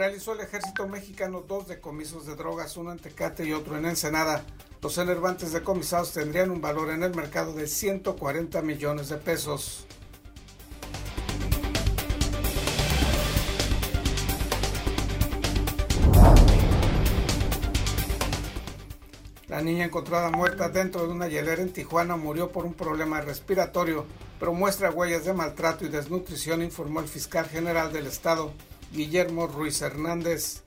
realizó 0.00 0.32
el 0.32 0.40
ejército 0.40 0.88
mexicano 0.88 1.44
dos 1.46 1.68
decomisos 1.68 2.24
de 2.24 2.34
drogas, 2.34 2.78
uno 2.78 2.90
en 2.90 2.98
Tecate 2.98 3.44
y 3.44 3.52
otro 3.52 3.76
en 3.76 3.84
Ensenada. 3.84 4.46
Los 4.80 4.96
enervantes 4.96 5.52
decomisados 5.52 6.14
tendrían 6.14 6.50
un 6.50 6.62
valor 6.62 6.88
en 6.88 7.02
el 7.02 7.14
mercado 7.14 7.52
de 7.52 7.66
140 7.66 8.62
millones 8.62 9.10
de 9.10 9.18
pesos. 9.18 9.86
La 19.48 19.60
niña 19.60 19.84
encontrada 19.84 20.30
muerta 20.30 20.70
dentro 20.70 21.06
de 21.06 21.12
una 21.12 21.28
hielera 21.28 21.60
en 21.60 21.74
Tijuana 21.74 22.16
murió 22.16 22.50
por 22.50 22.64
un 22.64 22.72
problema 22.72 23.20
respiratorio, 23.20 24.06
pero 24.38 24.54
muestra 24.54 24.90
huellas 24.90 25.26
de 25.26 25.34
maltrato 25.34 25.84
y 25.84 25.90
desnutrición, 25.90 26.62
informó 26.62 27.00
el 27.00 27.08
fiscal 27.08 27.44
general 27.44 27.92
del 27.92 28.06
estado, 28.06 28.54
Guillermo 28.92 29.46
Ruiz 29.46 29.80
Hernández. 29.82 30.62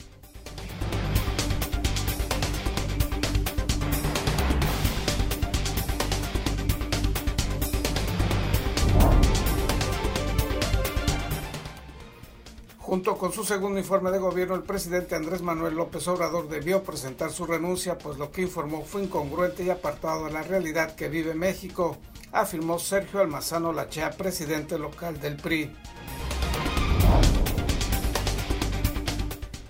Junto 12.77 13.17
con 13.17 13.33
su 13.33 13.43
segundo 13.43 13.79
informe 13.79 14.11
de 14.11 14.19
gobierno, 14.19 14.53
el 14.53 14.61
presidente 14.63 15.15
Andrés 15.15 15.41
Manuel 15.41 15.73
López 15.73 16.07
Obrador 16.07 16.47
debió 16.47 16.83
presentar 16.83 17.31
su 17.31 17.45
renuncia, 17.45 17.97
pues 17.97 18.17
lo 18.19 18.31
que 18.31 18.43
informó 18.43 18.85
fue 18.85 19.03
incongruente 19.03 19.63
y 19.63 19.71
apartado 19.71 20.25
de 20.25 20.31
la 20.31 20.43
realidad 20.43 20.95
que 20.95 21.09
vive 21.09 21.33
México, 21.33 21.97
afirmó 22.31 22.77
Sergio 22.77 23.19
Almazano 23.19 23.73
Lachea, 23.73 24.11
presidente 24.11 24.77
local 24.77 25.19
del 25.19 25.37
PRI. 25.37 25.75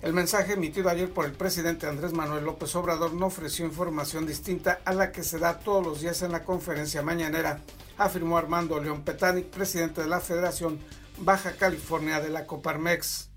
El 0.04 0.12
mensaje 0.12 0.52
emitido 0.54 0.90
ayer 0.90 1.10
por 1.10 1.24
el 1.24 1.32
presidente 1.32 1.88
Andrés 1.88 2.12
Manuel 2.12 2.44
López 2.44 2.76
Obrador 2.76 3.14
no 3.14 3.28
ofreció 3.28 3.66
información 3.66 4.28
distinta 4.28 4.82
a 4.84 4.94
la 4.94 5.14
que 5.14 5.24
se 5.24 5.40
da 5.40 5.60
todos 5.60 5.82
los 5.82 6.02
días 6.02 6.22
en 6.24 6.34
la 6.34 6.44
conferencia 6.44 7.02
mañanera, 7.02 7.62
afirmó 7.98 8.38
Armando 8.38 8.82
León 8.82 9.04
Petanic, 9.04 9.46
presidente 9.46 10.02
de 10.02 10.08
la 10.08 10.20
Federación 10.20 10.78
Baja 11.20 11.54
California 11.54 12.20
de 12.20 12.32
la 12.32 12.46
Coparmex. 12.46 13.30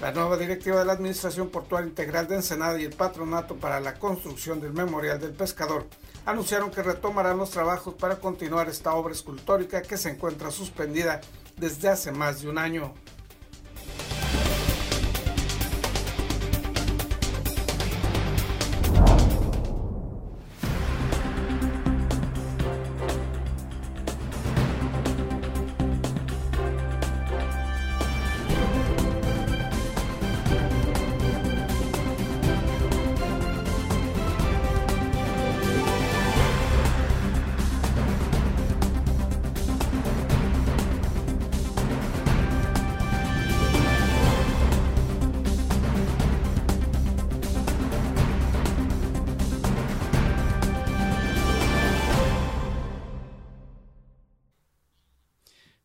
La 0.00 0.10
nueva 0.10 0.36
directiva 0.36 0.80
de 0.80 0.86
la 0.86 0.94
Administración 0.94 1.50
Portuaria 1.50 1.88
Integral 1.88 2.26
de 2.26 2.34
Ensenada 2.34 2.80
y 2.80 2.84
el 2.84 2.96
Patronato 2.96 3.54
para 3.54 3.78
la 3.78 3.94
Construcción 3.94 4.60
del 4.60 4.72
Memorial 4.72 5.20
del 5.20 5.34
Pescador 5.34 5.86
anunciaron 6.26 6.72
que 6.72 6.82
retomarán 6.82 7.38
los 7.38 7.50
trabajos 7.50 7.94
para 7.94 8.16
continuar 8.16 8.68
esta 8.68 8.92
obra 8.94 9.14
escultórica 9.14 9.82
que 9.82 9.96
se 9.96 10.10
encuentra 10.10 10.50
suspendida 10.50 11.20
desde 11.56 11.88
hace 11.88 12.12
más 12.12 12.42
de 12.42 12.48
un 12.48 12.58
año. 12.58 12.94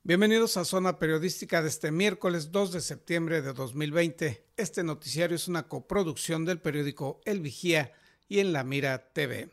Bienvenidos 0.10 0.58
a 0.58 0.66
Zona 0.66 0.98
Periodística 0.98 1.62
de 1.62 1.68
este 1.68 1.92
miércoles 1.92 2.52
2 2.52 2.72
de 2.72 2.82
septiembre 2.82 3.44
de 3.44 3.54
2020. 3.54 4.44
Este 4.58 4.84
noticiario 4.84 5.36
es 5.36 5.48
una 5.48 5.68
coproducción 5.68 6.46
del 6.46 6.60
periódico 6.60 7.22
El 7.26 7.42
Vigía 7.42 7.94
y 8.28 8.40
en 8.40 8.52
La 8.52 8.64
Mira 8.64 9.14
TV. 9.14 9.52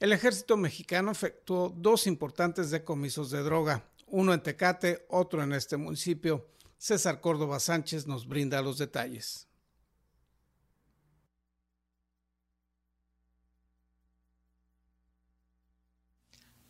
El 0.00 0.12
ejército 0.12 0.56
mexicano 0.56 1.12
efectuó 1.12 1.68
dos 1.68 2.08
importantes 2.08 2.72
decomisos 2.72 3.30
de 3.30 3.44
droga, 3.44 3.84
uno 4.08 4.34
en 4.34 4.42
Tecate, 4.42 5.06
otro 5.08 5.40
en 5.40 5.52
este 5.52 5.76
municipio. 5.76 6.48
César 6.76 7.20
Córdoba 7.20 7.60
Sánchez 7.60 8.08
nos 8.08 8.26
brinda 8.26 8.60
los 8.60 8.78
detalles. 8.78 9.46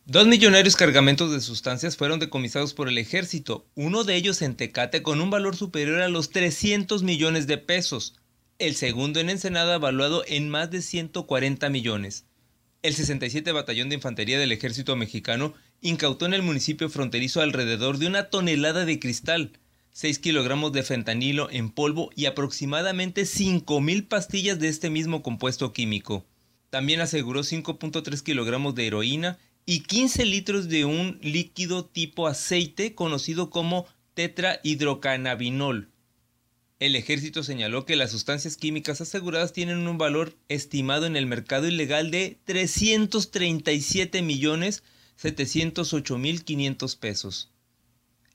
Dos 0.06 0.26
millonarios 0.26 0.76
cargamentos 0.76 1.32
de 1.32 1.40
sustancias 1.40 1.96
fueron 1.96 2.20
decomisados 2.20 2.74
por 2.74 2.90
el 2.90 2.98
ejército, 2.98 3.66
uno 3.74 4.04
de 4.04 4.16
ellos 4.16 4.42
en 4.42 4.54
Tecate 4.54 5.02
con 5.02 5.22
un 5.22 5.30
valor 5.30 5.56
superior 5.56 6.02
a 6.02 6.08
los 6.08 6.28
300 6.28 7.02
millones 7.02 7.46
de 7.46 7.56
pesos, 7.56 8.14
el 8.58 8.74
segundo 8.74 9.18
en 9.18 9.30
Ensenada 9.30 9.78
valuado 9.78 10.22
en 10.26 10.50
más 10.50 10.70
de 10.70 10.82
140 10.82 11.70
millones. 11.70 12.26
El 12.82 12.92
67 12.92 13.50
Batallón 13.52 13.88
de 13.88 13.94
Infantería 13.94 14.38
del 14.38 14.52
Ejército 14.52 14.94
Mexicano 14.94 15.54
incautó 15.80 16.26
en 16.26 16.34
el 16.34 16.42
municipio 16.42 16.90
fronterizo 16.90 17.40
alrededor 17.40 17.96
de 17.96 18.06
una 18.06 18.24
tonelada 18.24 18.84
de 18.84 19.00
cristal, 19.00 19.58
6 19.92 20.18
kilogramos 20.18 20.74
de 20.74 20.82
fentanilo 20.82 21.50
en 21.50 21.70
polvo 21.70 22.10
y 22.14 22.26
aproximadamente 22.26 23.24
5 23.24 23.80
mil 23.80 24.04
pastillas 24.04 24.58
de 24.58 24.68
este 24.68 24.90
mismo 24.90 25.22
compuesto 25.22 25.72
químico. 25.72 26.26
También 26.68 27.00
aseguró 27.00 27.40
5.3 27.40 28.22
kilogramos 28.22 28.74
de 28.74 28.86
heroína 28.86 29.38
y 29.66 29.80
15 29.80 30.24
litros 30.26 30.68
de 30.68 30.84
un 30.84 31.18
líquido 31.22 31.84
tipo 31.84 32.26
aceite 32.26 32.94
conocido 32.94 33.50
como 33.50 33.86
tetrahidrocannabinol. 34.14 35.88
El 36.80 36.96
ejército 36.96 37.42
señaló 37.42 37.86
que 37.86 37.96
las 37.96 38.10
sustancias 38.10 38.56
químicas 38.56 39.00
aseguradas 39.00 39.52
tienen 39.52 39.88
un 39.88 39.96
valor 39.96 40.36
estimado 40.48 41.06
en 41.06 41.16
el 41.16 41.26
mercado 41.26 41.66
ilegal 41.66 42.10
de 42.10 42.38
337 42.44 44.22
millones 44.22 44.82
708 45.16 46.18
mil 46.18 46.44
500 46.44 46.96
pesos. 46.96 47.50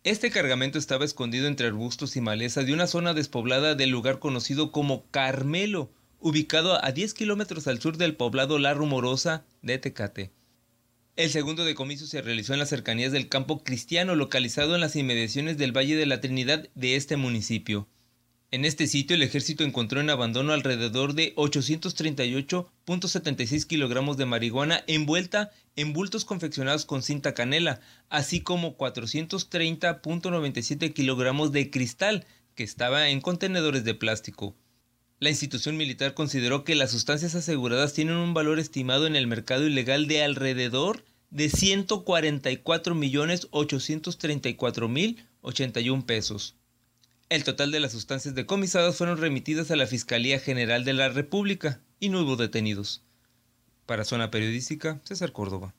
Este 0.03 0.31
cargamento 0.31 0.79
estaba 0.79 1.03
escondido 1.03 1.47
entre 1.47 1.67
arbustos 1.67 2.15
y 2.15 2.21
maleza 2.21 2.63
de 2.63 2.73
una 2.73 2.87
zona 2.87 3.13
despoblada 3.13 3.75
del 3.75 3.89
lugar 3.89 4.19
conocido 4.19 4.71
como 4.71 5.05
Carmelo, 5.11 5.91
ubicado 6.19 6.83
a 6.83 6.91
10 6.91 7.13
kilómetros 7.13 7.67
al 7.67 7.81
sur 7.81 7.97
del 7.97 8.15
poblado 8.15 8.57
La 8.59 8.73
Rumorosa 8.73 9.45
de 9.61 9.77
Tecate. 9.77 10.31
El 11.19 11.29
segundo 11.31 11.65
decomiso 11.65 12.07
se 12.07 12.21
realizó 12.21 12.53
en 12.53 12.59
las 12.59 12.69
cercanías 12.69 13.11
del 13.11 13.27
campo 13.27 13.61
cristiano 13.61 14.15
localizado 14.15 14.73
en 14.73 14.79
las 14.79 14.95
inmediaciones 14.95 15.57
del 15.57 15.75
Valle 15.75 15.97
de 15.97 16.05
la 16.05 16.21
Trinidad 16.21 16.69
de 16.75 16.95
este 16.95 17.17
municipio. 17.17 17.89
En 18.51 18.63
este 18.63 18.87
sitio 18.87 19.17
el 19.17 19.21
ejército 19.21 19.65
encontró 19.65 19.99
en 19.99 20.09
abandono 20.09 20.53
alrededor 20.53 21.15
de 21.15 21.35
838.76 21.35 23.67
kilogramos 23.67 24.15
de 24.15 24.27
marihuana 24.27 24.85
envuelta 24.87 25.51
en 25.75 25.91
bultos 25.91 26.23
confeccionados 26.23 26.85
con 26.85 27.03
cinta 27.03 27.33
canela, 27.33 27.81
así 28.07 28.39
como 28.39 28.77
430.97 28.77 30.93
kilogramos 30.93 31.51
de 31.51 31.69
cristal 31.69 32.25
que 32.55 32.63
estaba 32.63 33.09
en 33.09 33.19
contenedores 33.19 33.83
de 33.83 33.93
plástico. 33.93 34.55
La 35.19 35.29
institución 35.29 35.75
militar 35.75 36.13
consideró 36.13 36.63
que 36.63 36.75
las 36.75 36.91
sustancias 36.91 37.35
aseguradas 37.35 37.91
tienen 37.91 38.15
un 38.15 38.33
valor 38.33 38.57
estimado 38.57 39.05
en 39.05 39.17
el 39.17 39.27
mercado 39.27 39.67
ilegal 39.67 40.07
de 40.07 40.23
alrededor 40.23 41.03
de 41.29 41.49
144 41.49 42.95
millones 42.95 43.47
834 43.51 44.87
mil 44.87 45.27
81 45.41 46.05
pesos. 46.05 46.55
El 47.29 47.43
total 47.43 47.71
de 47.71 47.79
las 47.79 47.91
sustancias 47.91 48.33
decomisadas 48.33 48.97
fueron 48.97 49.19
remitidas 49.19 49.69
a 49.69 49.75
la 49.75 49.85
Fiscalía 49.87 50.39
General 50.39 50.83
de 50.83 50.93
la 50.93 51.09
República 51.09 51.81
y 51.99 52.09
no 52.09 52.21
hubo 52.21 52.35
detenidos. 52.35 53.03
Para 53.85 54.03
Zona 54.03 54.31
Periodística, 54.31 54.99
César 55.03 55.31
Córdoba. 55.31 55.75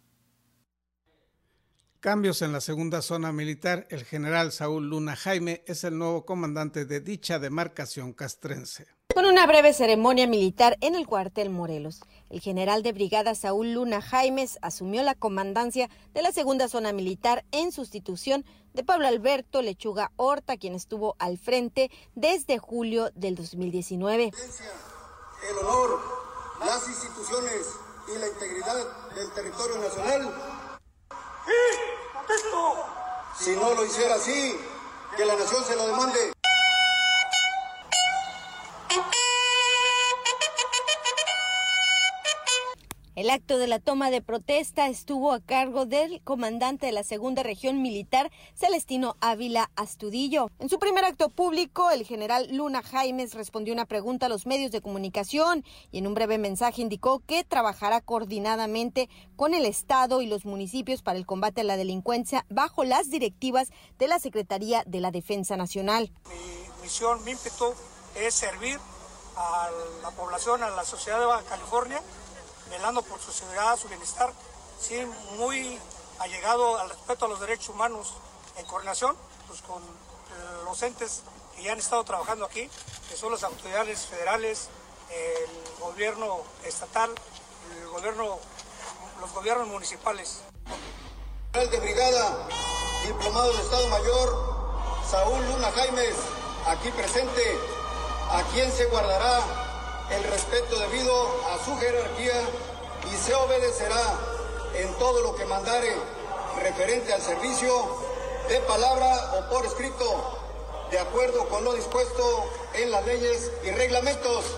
Cambios 2.00 2.40
en 2.40 2.52
la 2.52 2.60
segunda 2.60 3.02
zona 3.02 3.30
militar. 3.32 3.86
El 3.90 4.04
general 4.04 4.52
Saúl 4.52 4.88
Luna 4.88 5.16
Jaime 5.16 5.62
es 5.66 5.84
el 5.84 5.98
nuevo 5.98 6.24
comandante 6.24 6.86
de 6.86 7.00
dicha 7.00 7.38
demarcación 7.38 8.12
castrense. 8.12 8.86
Una 9.30 9.46
breve 9.46 9.72
ceremonia 9.72 10.26
militar 10.26 10.76
en 10.80 10.96
el 10.96 11.06
cuartel 11.06 11.50
Morelos, 11.50 12.00
el 12.30 12.40
general 12.40 12.82
de 12.82 12.90
brigada 12.90 13.36
Saúl 13.36 13.74
Luna 13.74 14.02
Jaimes 14.02 14.58
asumió 14.60 15.04
la 15.04 15.14
comandancia 15.14 15.88
de 16.12 16.22
la 16.22 16.32
segunda 16.32 16.66
zona 16.66 16.92
militar 16.92 17.44
en 17.52 17.70
sustitución 17.70 18.44
de 18.74 18.82
Pablo 18.82 19.06
Alberto 19.06 19.62
Lechuga 19.62 20.10
Horta, 20.16 20.56
quien 20.56 20.74
estuvo 20.74 21.14
al 21.20 21.38
frente 21.38 21.92
desde 22.16 22.58
julio 22.58 23.10
del 23.14 23.36
2019. 23.36 24.32
El 25.48 25.58
honor, 25.58 26.00
las 26.66 26.88
instituciones 26.88 27.66
y 28.12 28.18
la 28.18 28.26
integridad 28.26 28.74
del 29.14 29.32
territorio 29.32 29.78
nacional. 29.78 30.34
Si 33.38 33.52
no 33.52 33.74
lo 33.74 33.86
hiciera 33.86 34.16
así, 34.16 34.56
que 35.16 35.24
la 35.24 35.36
nación 35.36 35.64
se 35.64 35.76
lo 35.76 35.86
demande. 35.86 36.32
El 43.20 43.28
acto 43.28 43.58
de 43.58 43.66
la 43.66 43.80
toma 43.80 44.10
de 44.10 44.22
protesta 44.22 44.88
estuvo 44.88 45.34
a 45.34 45.40
cargo 45.40 45.84
del 45.84 46.22
comandante 46.22 46.86
de 46.86 46.92
la 46.92 47.02
segunda 47.02 47.42
región 47.42 47.82
militar, 47.82 48.32
Celestino 48.54 49.18
Ávila 49.20 49.70
Astudillo. 49.76 50.48
En 50.58 50.70
su 50.70 50.78
primer 50.78 51.04
acto 51.04 51.28
público, 51.28 51.90
el 51.90 52.06
general 52.06 52.48
Luna 52.50 52.82
Jaimes 52.82 53.34
respondió 53.34 53.74
una 53.74 53.84
pregunta 53.84 54.24
a 54.24 54.28
los 54.30 54.46
medios 54.46 54.72
de 54.72 54.80
comunicación 54.80 55.66
y 55.92 55.98
en 55.98 56.06
un 56.06 56.14
breve 56.14 56.38
mensaje 56.38 56.80
indicó 56.80 57.20
que 57.26 57.44
trabajará 57.44 58.00
coordinadamente 58.00 59.10
con 59.36 59.52
el 59.52 59.66
Estado 59.66 60.22
y 60.22 60.26
los 60.26 60.46
municipios 60.46 61.02
para 61.02 61.18
el 61.18 61.26
combate 61.26 61.60
a 61.60 61.64
la 61.64 61.76
delincuencia 61.76 62.46
bajo 62.48 62.84
las 62.84 63.10
directivas 63.10 63.68
de 63.98 64.08
la 64.08 64.18
Secretaría 64.18 64.82
de 64.86 65.00
la 65.00 65.10
Defensa 65.10 65.58
Nacional. 65.58 66.10
Mi 66.30 66.82
misión, 66.82 67.22
mi 67.24 67.32
ímpetu 67.32 67.74
es 68.16 68.32
servir 68.32 68.78
a 69.36 69.68
la 70.00 70.10
población, 70.12 70.62
a 70.62 70.70
la 70.70 70.86
sociedad 70.86 71.20
de 71.20 71.26
Baja 71.26 71.44
California 71.44 72.00
velando 72.70 73.02
por 73.02 73.20
su 73.20 73.32
seguridad, 73.32 73.76
su 73.76 73.88
bienestar, 73.88 74.32
sí, 74.80 75.04
muy 75.36 75.78
allegado 76.20 76.78
al 76.78 76.88
respeto 76.88 77.26
a 77.26 77.28
los 77.28 77.40
derechos 77.40 77.70
humanos 77.70 78.14
en 78.56 78.64
coordinación 78.66 79.16
pues, 79.48 79.60
con 79.62 79.82
eh, 79.82 79.86
los 80.64 80.80
entes 80.82 81.22
que 81.54 81.62
ya 81.62 81.72
han 81.72 81.78
estado 81.78 82.04
trabajando 82.04 82.44
aquí, 82.44 82.70
que 83.08 83.16
son 83.16 83.32
las 83.32 83.42
autoridades 83.42 84.06
federales, 84.06 84.68
el 85.10 85.80
gobierno 85.80 86.38
estatal, 86.64 87.10
el 87.76 87.88
gobierno, 87.88 88.38
los 89.20 89.32
gobiernos 89.32 89.66
municipales. 89.66 90.40
El 91.52 91.68
de 91.70 91.80
brigada, 91.80 92.48
diplomado 93.04 93.52
de 93.52 93.62
Estado 93.62 93.88
Mayor, 93.88 95.00
Saúl 95.10 95.44
Luna 95.48 95.72
Jaimes, 95.72 96.14
aquí 96.66 96.90
presente, 96.90 97.58
a 98.30 98.42
quien 98.52 98.70
se 98.70 98.86
guardará 98.86 99.69
respeto 100.60 100.80
debido 100.80 101.12
a 101.52 101.64
su 101.64 101.76
jerarquía 101.76 102.32
y 103.12 103.16
se 103.16 103.34
obedecerá 103.34 104.18
en 104.76 104.92
todo 104.98 105.22
lo 105.22 105.34
que 105.36 105.44
mandare 105.46 105.92
referente 106.62 107.12
al 107.12 107.20
servicio 107.20 107.70
de 108.48 108.60
palabra 108.60 109.38
o 109.38 109.50
por 109.50 109.64
escrito, 109.64 110.38
de 110.90 110.98
acuerdo 110.98 111.48
con 111.48 111.64
lo 111.64 111.74
dispuesto 111.74 112.44
en 112.74 112.90
las 112.90 113.06
leyes 113.06 113.50
y 113.64 113.70
reglamentos. 113.70 114.56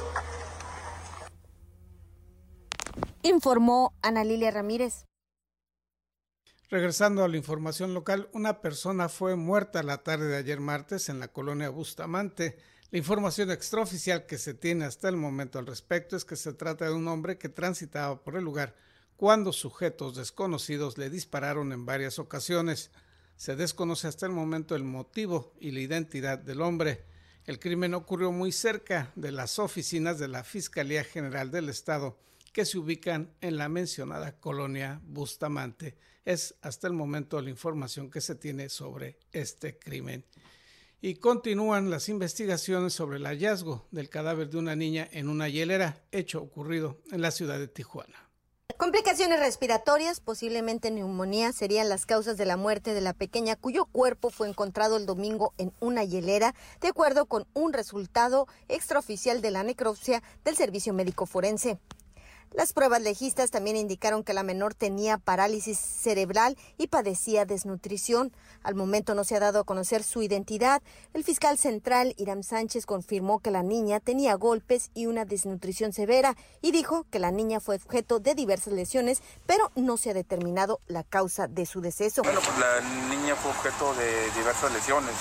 Informó 3.23 3.95
Ana 4.03 4.25
Lilia 4.25 4.51
Ramírez. 4.51 5.05
Regresando 6.71 7.23
a 7.23 7.29
la 7.29 7.37
información 7.37 7.93
local, 7.93 8.29
una 8.33 8.61
persona 8.61 9.09
fue 9.09 9.37
muerta 9.37 9.83
la 9.83 10.03
tarde 10.03 10.27
de 10.27 10.39
ayer 10.39 10.59
martes 10.59 11.09
en 11.11 11.21
la 11.21 11.29
colonia 11.29 11.69
Bustamante 11.69 12.57
la 12.93 12.99
información 12.99 13.50
extraoficial 13.50 14.27
que 14.27 14.37
se 14.37 14.53
tiene 14.53 14.85
hasta 14.85 15.09
el 15.09 15.17
momento 15.17 15.59
al 15.59 15.67
respecto 15.67 16.15
es 16.15 16.27
que 16.27 16.37
se 16.37 16.53
trata 16.53 16.85
de 16.85 16.93
un 16.93 17.09
hombre 17.09 17.39
que 17.39 17.49
transitaba 17.49 18.23
por 18.23 18.37
el 18.37 18.44
lugar 18.44 18.77
cuando 19.17 19.50
sujetos 19.55 20.15
desconocidos 20.15 20.99
le 20.99 21.09
dispararon 21.09 21.73
en 21.73 21.87
varias 21.87 22.19
ocasiones. 22.19 22.91
Se 23.37 23.56
desconoce 23.56 24.09
hasta 24.09 24.27
el 24.27 24.33
momento 24.33 24.77
el 24.77 24.85
motivo 24.85 25.55
y 25.59 25.71
la 25.71 25.81
identidad 25.81 26.39
del 26.39 26.61
hombre. 26.61 27.06
El 27.47 27.59
crimen 27.59 27.94
ocurrió 27.94 28.31
muy 28.31 28.53
cerca 28.53 29.11
de 29.15 29.33
las 29.33 29.59
oficinas 29.59 30.19
de 30.19 30.29
la 30.29 30.44
Fiscalía 30.44 31.03
General 31.03 31.50
del 31.50 31.71
Estado 31.71 32.19
que 32.53 32.67
se 32.67 32.77
ubican 32.77 33.33
en 33.41 33.56
la 33.56 33.71
mencionada 33.71 34.39
colonia 34.39 35.00
Bustamante. 35.06 35.97
Es 36.27 36.56
hasta 36.61 36.89
el 36.89 36.93
momento 36.93 37.41
la 37.41 37.49
información 37.49 38.11
que 38.11 38.21
se 38.21 38.35
tiene 38.35 38.69
sobre 38.69 39.19
este 39.33 39.79
crimen 39.79 40.27
y 41.03 41.17
continúan 41.17 41.91
las 41.91 42.09
investigaciones 42.09 42.95
sobre 42.95 43.19
el 43.19 43.27
hallazgo 43.27 43.85
del 43.91 44.09
cadáver 44.09 44.49
de 44.49 44.59
una 44.59 44.77
niña 44.77 45.09
en 45.11 45.29
una 45.29 45.49
hielera, 45.49 46.01
hecho 46.13 46.41
ocurrido 46.41 47.01
en 47.11 47.21
la 47.21 47.33
ciudad 47.33 47.59
de 47.59 47.67
Tijuana. 47.67 48.31
Complicaciones 48.79 49.41
respiratorias, 49.41 50.21
posiblemente 50.21 50.91
neumonía, 50.93 51.53
serían 51.53 51.89
las 51.89 52.07
causas 52.07 52.37
de 52.37 52.47
la 52.47 52.57
muerte 52.57 52.95
de 52.95 53.01
la 53.01 53.15
pequeña 53.15 53.57
cuyo 53.57 53.85
cuerpo 53.87 54.31
fue 54.31 54.49
encontrado 54.49 54.97
el 54.97 55.05
domingo 55.05 55.55
en 55.59 55.73
una 55.81 56.05
hielera, 56.05 56.55
de 56.81 56.89
acuerdo 56.89 57.27
con 57.27 57.47
un 57.53 57.73
resultado 57.73 58.47
extraoficial 58.69 59.43
de 59.43 59.51
la 59.51 59.65
necropsia 59.65 60.23
del 60.45 60.57
Servicio 60.57 60.95
Médico 60.95 61.27
Forense. 61.27 61.79
Las 62.55 62.75
pruebas 62.75 63.01
legistas 63.01 63.51
también 63.51 63.77
indicaron 63.77 64.25
que 64.25 64.35
la 64.35 64.43
menor 64.43 64.75
tenía 64.75 65.17
parálisis 65.17 65.79
cerebral 65.79 66.59
y 66.77 66.89
padecía 66.89 67.47
desnutrición. 67.47 68.31
Al 68.63 68.75
momento 68.75 69.15
no 69.15 69.25
se 69.25 69.37
ha 69.37 69.41
dado 69.41 69.61
a 69.61 69.65
conocer 69.65 70.03
su 70.03 70.21
identidad. 70.21 70.83
El 71.15 71.25
fiscal 71.25 71.57
central 71.57 72.15
Iram 72.19 72.43
Sánchez 72.43 72.85
confirmó 72.85 73.39
que 73.39 73.51
la 73.51 73.63
niña 73.63 74.01
tenía 74.01 74.35
golpes 74.35 74.91
y 74.93 75.07
una 75.07 75.25
desnutrición 75.25 75.95
severa 75.95 76.37
y 76.61 76.73
dijo 76.73 77.07
que 77.11 77.19
la 77.19 77.31
niña 77.31 77.59
fue 77.59 77.77
objeto 77.77 78.21
de 78.21 78.35
diversas 78.35 78.75
lesiones, 78.75 79.23
pero 79.47 79.73
no 79.75 79.97
se 79.97 80.11
ha 80.11 80.15
determinado 80.15 80.81
la 80.89 81.05
causa 81.05 81.49
de 81.49 81.65
su 81.65 81.81
deceso. 81.81 82.23
Bueno, 82.23 82.41
pues 82.45 82.59
la 82.59 82.81
niña 83.09 83.35
fue 83.35 83.51
objeto 83.51 83.95
de 83.95 84.31
diversas 84.37 84.71
lesiones 84.75 85.15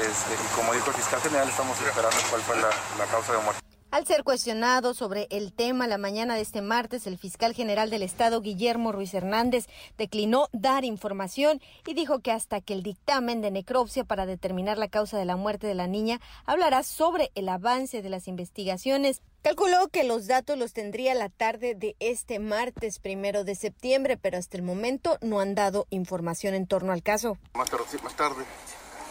este, 0.00 0.34
y 0.34 0.56
como 0.56 0.72
dijo 0.72 0.90
el 0.90 0.96
fiscal 0.96 1.20
general 1.20 1.48
estamos 1.48 1.80
esperando 1.80 2.16
cuál 2.28 2.42
fue 2.42 2.56
la 2.56 3.06
causa 3.10 3.32
de 3.32 3.38
muerte. 3.38 3.65
Al 3.96 4.06
ser 4.06 4.24
cuestionado 4.24 4.92
sobre 4.92 5.26
el 5.30 5.54
tema 5.54 5.86
la 5.86 5.96
mañana 5.96 6.34
de 6.34 6.42
este 6.42 6.60
martes, 6.60 7.06
el 7.06 7.16
fiscal 7.16 7.54
general 7.54 7.88
del 7.88 8.02
Estado, 8.02 8.42
Guillermo 8.42 8.92
Ruiz 8.92 9.14
Hernández, 9.14 9.68
declinó 9.96 10.48
dar 10.52 10.84
información 10.84 11.62
y 11.86 11.94
dijo 11.94 12.18
que 12.18 12.30
hasta 12.30 12.60
que 12.60 12.74
el 12.74 12.82
dictamen 12.82 13.40
de 13.40 13.50
necropsia 13.50 14.04
para 14.04 14.26
determinar 14.26 14.76
la 14.76 14.88
causa 14.88 15.16
de 15.16 15.24
la 15.24 15.36
muerte 15.36 15.66
de 15.66 15.74
la 15.74 15.86
niña 15.86 16.20
hablará 16.44 16.82
sobre 16.82 17.32
el 17.34 17.48
avance 17.48 18.02
de 18.02 18.10
las 18.10 18.28
investigaciones. 18.28 19.22
Calculó 19.40 19.88
que 19.88 20.04
los 20.04 20.26
datos 20.26 20.58
los 20.58 20.74
tendría 20.74 21.14
la 21.14 21.30
tarde 21.30 21.74
de 21.74 21.96
este 21.98 22.38
martes 22.38 22.98
primero 22.98 23.44
de 23.44 23.54
septiembre, 23.54 24.18
pero 24.18 24.36
hasta 24.36 24.58
el 24.58 24.62
momento 24.62 25.16
no 25.22 25.40
han 25.40 25.54
dado 25.54 25.86
información 25.88 26.52
en 26.52 26.66
torno 26.66 26.92
al 26.92 27.02
caso. 27.02 27.38
Más 27.54 27.70
tarde, 27.70 28.44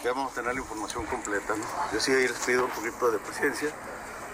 ya 0.04 0.12
vamos 0.12 0.30
a 0.30 0.34
tener 0.36 0.54
la 0.54 0.60
información 0.60 1.06
completa. 1.06 1.56
Yo 1.92 1.98
sí 1.98 2.12
les 2.12 2.38
pido 2.46 2.66
un 2.66 2.70
poquito 2.70 3.10
de 3.10 3.18
paciencia 3.18 3.74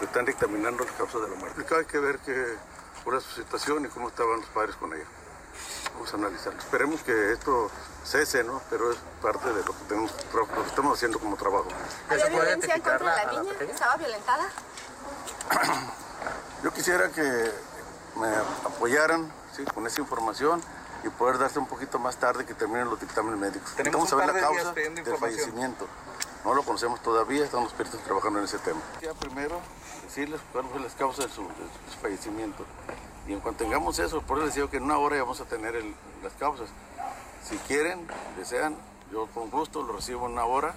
están 0.04 0.24
dictaminando 0.24 0.84
las 0.84 0.92
causas 0.94 1.22
de 1.22 1.28
la 1.28 1.36
muerte. 1.36 1.64
Hay 1.74 1.84
que 1.84 1.98
ver 1.98 2.18
que, 2.18 2.56
cuál 3.04 3.18
es 3.18 3.24
su 3.24 3.42
situación 3.42 3.84
y 3.84 3.88
cómo 3.88 4.08
estaban 4.08 4.40
los 4.40 4.48
padres 4.48 4.76
con 4.76 4.92
ella. 4.92 5.04
Vamos 5.94 6.12
a 6.12 6.16
analizarlo. 6.16 6.58
Esperemos 6.58 7.02
que 7.02 7.32
esto 7.32 7.70
cese, 8.04 8.44
¿no? 8.44 8.62
Pero 8.70 8.90
es 8.90 8.98
parte 9.20 9.48
de 9.52 9.62
lo 9.64 9.72
que, 9.72 9.84
tenemos, 9.88 10.12
lo 10.34 10.46
que 10.46 10.68
estamos 10.68 10.96
haciendo 10.96 11.18
como 11.18 11.36
trabajo. 11.36 11.68
¿Había 12.08 12.28
violencia 12.28 12.74
contra 12.74 12.98
la, 12.98 13.24
la 13.24 13.42
niña? 13.42 13.52
¿Estaba 13.60 13.96
violentada? 13.96 14.48
Yo 16.62 16.72
quisiera 16.72 17.10
que 17.10 17.52
me 18.16 18.28
apoyaran 18.64 19.32
¿sí? 19.56 19.64
con 19.74 19.86
esa 19.86 20.00
información 20.00 20.62
y 21.04 21.08
poder 21.10 21.38
darse 21.38 21.58
un 21.58 21.66
poquito 21.66 21.98
más 21.98 22.16
tarde 22.16 22.46
que 22.46 22.54
terminen 22.54 22.88
los 22.88 23.00
dictámenes 23.00 23.38
médicos. 23.38 23.72
Tenemos 23.74 24.04
que 24.04 24.10
saber 24.10 24.26
la 24.32 24.40
causa 24.40 24.72
del 24.72 25.16
fallecimiento. 25.16 25.86
No 26.44 26.54
lo 26.54 26.62
conocemos 26.64 27.00
todavía, 27.02 27.44
estamos 27.44 27.70
los 27.70 27.74
peritos 27.74 28.00
trabajando 28.02 28.40
en 28.40 28.46
ese 28.46 28.58
tema. 28.58 28.80
Ya 29.00 29.14
primero 29.14 29.60
decirles 30.04 30.40
cuáles 30.50 30.72
son 30.72 30.82
las 30.82 30.94
causas 30.94 31.26
de 31.26 31.32
su, 31.32 31.46
fallecimiento. 32.00 32.64
Y 33.28 33.32
en 33.32 33.40
cuanto 33.40 33.62
tengamos 33.62 33.98
eso, 34.00 34.20
por 34.22 34.38
eso 34.38 34.46
les 34.46 34.54
digo 34.56 34.68
que 34.68 34.78
en 34.78 34.82
una 34.82 34.98
hora 34.98 35.16
ya 35.16 35.22
vamos 35.22 35.40
a 35.40 35.44
tener 35.44 35.74
las 36.22 36.32
causas. 36.34 36.68
Si 37.48 37.56
quieren, 37.58 38.08
desean, 38.36 38.76
yo 39.12 39.26
con 39.28 39.50
gusto 39.50 39.82
lo 39.84 39.92
recibo 39.92 40.26
en 40.26 40.32
una 40.32 40.44
hora 40.44 40.74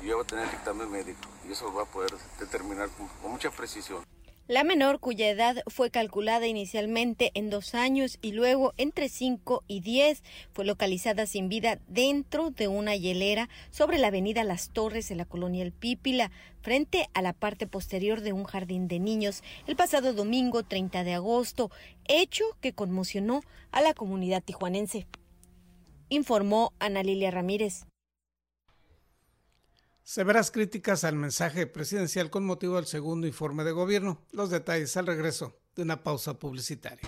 y 0.00 0.06
yo 0.06 0.16
voy 0.16 0.24
a 0.24 0.26
tener 0.26 0.44
el 0.44 0.50
dictamen 0.52 0.90
médico. 0.90 1.20
Y 1.48 1.52
eso 1.52 1.72
va 1.74 1.82
a 1.82 1.86
poder 1.86 2.12
determinar 2.38 2.88
con 2.96 3.32
mucha 3.32 3.50
precisión. 3.50 4.04
La 4.48 4.64
menor, 4.64 4.98
cuya 4.98 5.28
edad 5.28 5.62
fue 5.66 5.90
calculada 5.90 6.46
inicialmente 6.46 7.32
en 7.34 7.50
dos 7.50 7.74
años 7.74 8.18
y 8.22 8.32
luego 8.32 8.72
entre 8.78 9.10
cinco 9.10 9.62
y 9.68 9.80
diez, 9.80 10.22
fue 10.54 10.64
localizada 10.64 11.26
sin 11.26 11.50
vida 11.50 11.80
dentro 11.86 12.50
de 12.50 12.66
una 12.66 12.96
hielera 12.96 13.50
sobre 13.70 13.98
la 13.98 14.06
avenida 14.06 14.44
Las 14.44 14.70
Torres 14.70 15.10
en 15.10 15.18
la 15.18 15.26
colonia 15.26 15.62
El 15.62 15.72
Pípila, 15.72 16.30
frente 16.62 17.10
a 17.12 17.20
la 17.20 17.34
parte 17.34 17.66
posterior 17.66 18.22
de 18.22 18.32
un 18.32 18.44
jardín 18.44 18.88
de 18.88 19.00
niños, 19.00 19.42
el 19.66 19.76
pasado 19.76 20.14
domingo 20.14 20.62
30 20.62 21.04
de 21.04 21.12
agosto, 21.12 21.70
hecho 22.06 22.44
que 22.62 22.72
conmocionó 22.72 23.42
a 23.70 23.82
la 23.82 23.92
comunidad 23.92 24.42
tijuanense. 24.42 25.06
Informó 26.08 26.72
Ana 26.78 27.02
Lilia 27.02 27.30
Ramírez. 27.30 27.87
Severas 30.10 30.50
críticas 30.50 31.04
al 31.04 31.16
mensaje 31.16 31.66
presidencial 31.66 32.30
con 32.30 32.42
motivo 32.42 32.76
del 32.76 32.86
segundo 32.86 33.26
informe 33.26 33.62
de 33.62 33.72
gobierno. 33.72 34.22
Los 34.32 34.48
detalles 34.48 34.96
al 34.96 35.06
regreso 35.06 35.58
de 35.76 35.82
una 35.82 36.02
pausa 36.02 36.32
publicitaria. 36.32 37.06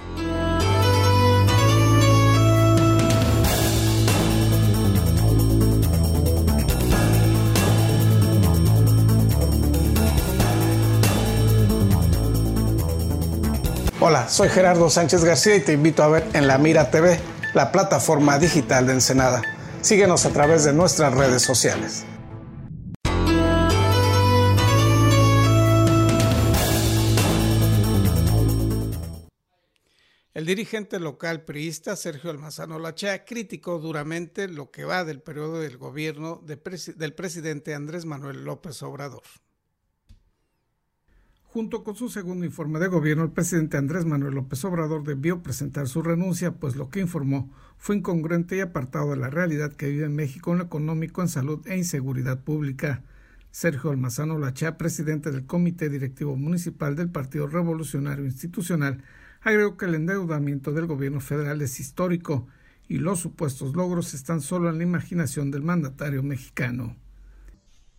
Hola, 13.99 14.29
soy 14.29 14.51
Gerardo 14.51 14.91
Sánchez 14.91 15.25
García 15.25 15.57
y 15.57 15.61
te 15.63 15.73
invito 15.73 16.03
a 16.03 16.09
ver 16.09 16.29
en 16.35 16.47
La 16.47 16.59
Mira 16.59 16.91
TV, 16.91 17.19
la 17.55 17.73
plataforma 17.73 18.39
digital 18.39 18.87
de 18.87 18.93
Ensenada 18.93 19.41
Síguenos 19.83 20.27
a 20.27 20.31
través 20.31 20.65
de 20.65 20.75
nuestras 20.75 21.15
redes 21.15 21.41
sociales. 21.41 22.05
El 30.33 30.47
dirigente 30.47 31.01
local 31.01 31.45
priista 31.45 31.97
Sergio 31.97 32.31
Almazano 32.31 32.79
Lachea 32.79 33.25
criticó 33.25 33.81
duramente 33.81 34.47
lo 34.47 34.71
que 34.71 34.85
va 34.85 35.05
del 35.05 35.21
periodo 35.21 35.59
del 35.59 35.77
gobierno 35.77 36.41
del 36.47 37.15
presidente 37.15 37.75
Andrés 37.75 38.07
Manuel 38.07 38.45
López 38.45 38.81
Obrador. 38.85 39.25
Junto 41.43 41.83
con 41.83 41.97
su 41.97 42.09
segundo 42.09 42.45
informe 42.45 42.79
de 42.79 42.87
gobierno, 42.87 43.25
el 43.25 43.33
presidente 43.33 43.77
Andrés 43.77 44.05
Manuel 44.05 44.35
López 44.35 44.65
Obrador 44.65 45.03
debió 45.03 45.43
presentar 45.43 45.89
su 45.89 46.01
renuncia, 46.01 46.53
pues 46.53 46.77
lo 46.77 46.91
que 46.91 47.01
informó 47.01 47.53
fue 47.77 47.97
incongruente 47.97 48.57
y 48.57 48.61
apartado 48.61 49.11
de 49.11 49.17
la 49.17 49.31
realidad 49.31 49.73
que 49.73 49.89
vive 49.89 50.05
en 50.05 50.15
México 50.15 50.53
en 50.53 50.59
lo 50.59 50.65
económico, 50.65 51.23
en 51.23 51.29
salud 51.29 51.67
e 51.67 51.77
inseguridad 51.77 52.45
pública. 52.45 53.03
Sergio 53.51 53.91
Almazano 53.91 54.39
Lachea, 54.39 54.79
presidente 54.79 55.33
del 55.33 55.45
Comité 55.45 55.89
Directivo 55.89 56.37
Municipal 56.37 56.95
del 56.95 57.11
Partido 57.11 57.49
Revolucionario 57.49 58.25
Institucional, 58.25 59.03
agregó 59.43 59.77
que 59.77 59.87
el 59.87 59.95
endeudamiento 59.95 60.73
del 60.73 60.87
gobierno 60.87 61.21
federal 61.21 61.63
es 61.63 61.81
histórico 61.81 62.47
y 62.89 62.99
los 62.99 63.21
supuestos 63.21 63.75
logros 63.75 64.15
están 64.15 64.41
solo 64.41 64.69
en 64.69 64.79
la 64.79 64.85
imaginación 64.85 65.51
del 65.51 65.63
mandatario 65.63 66.23
mexicano. 66.23 66.97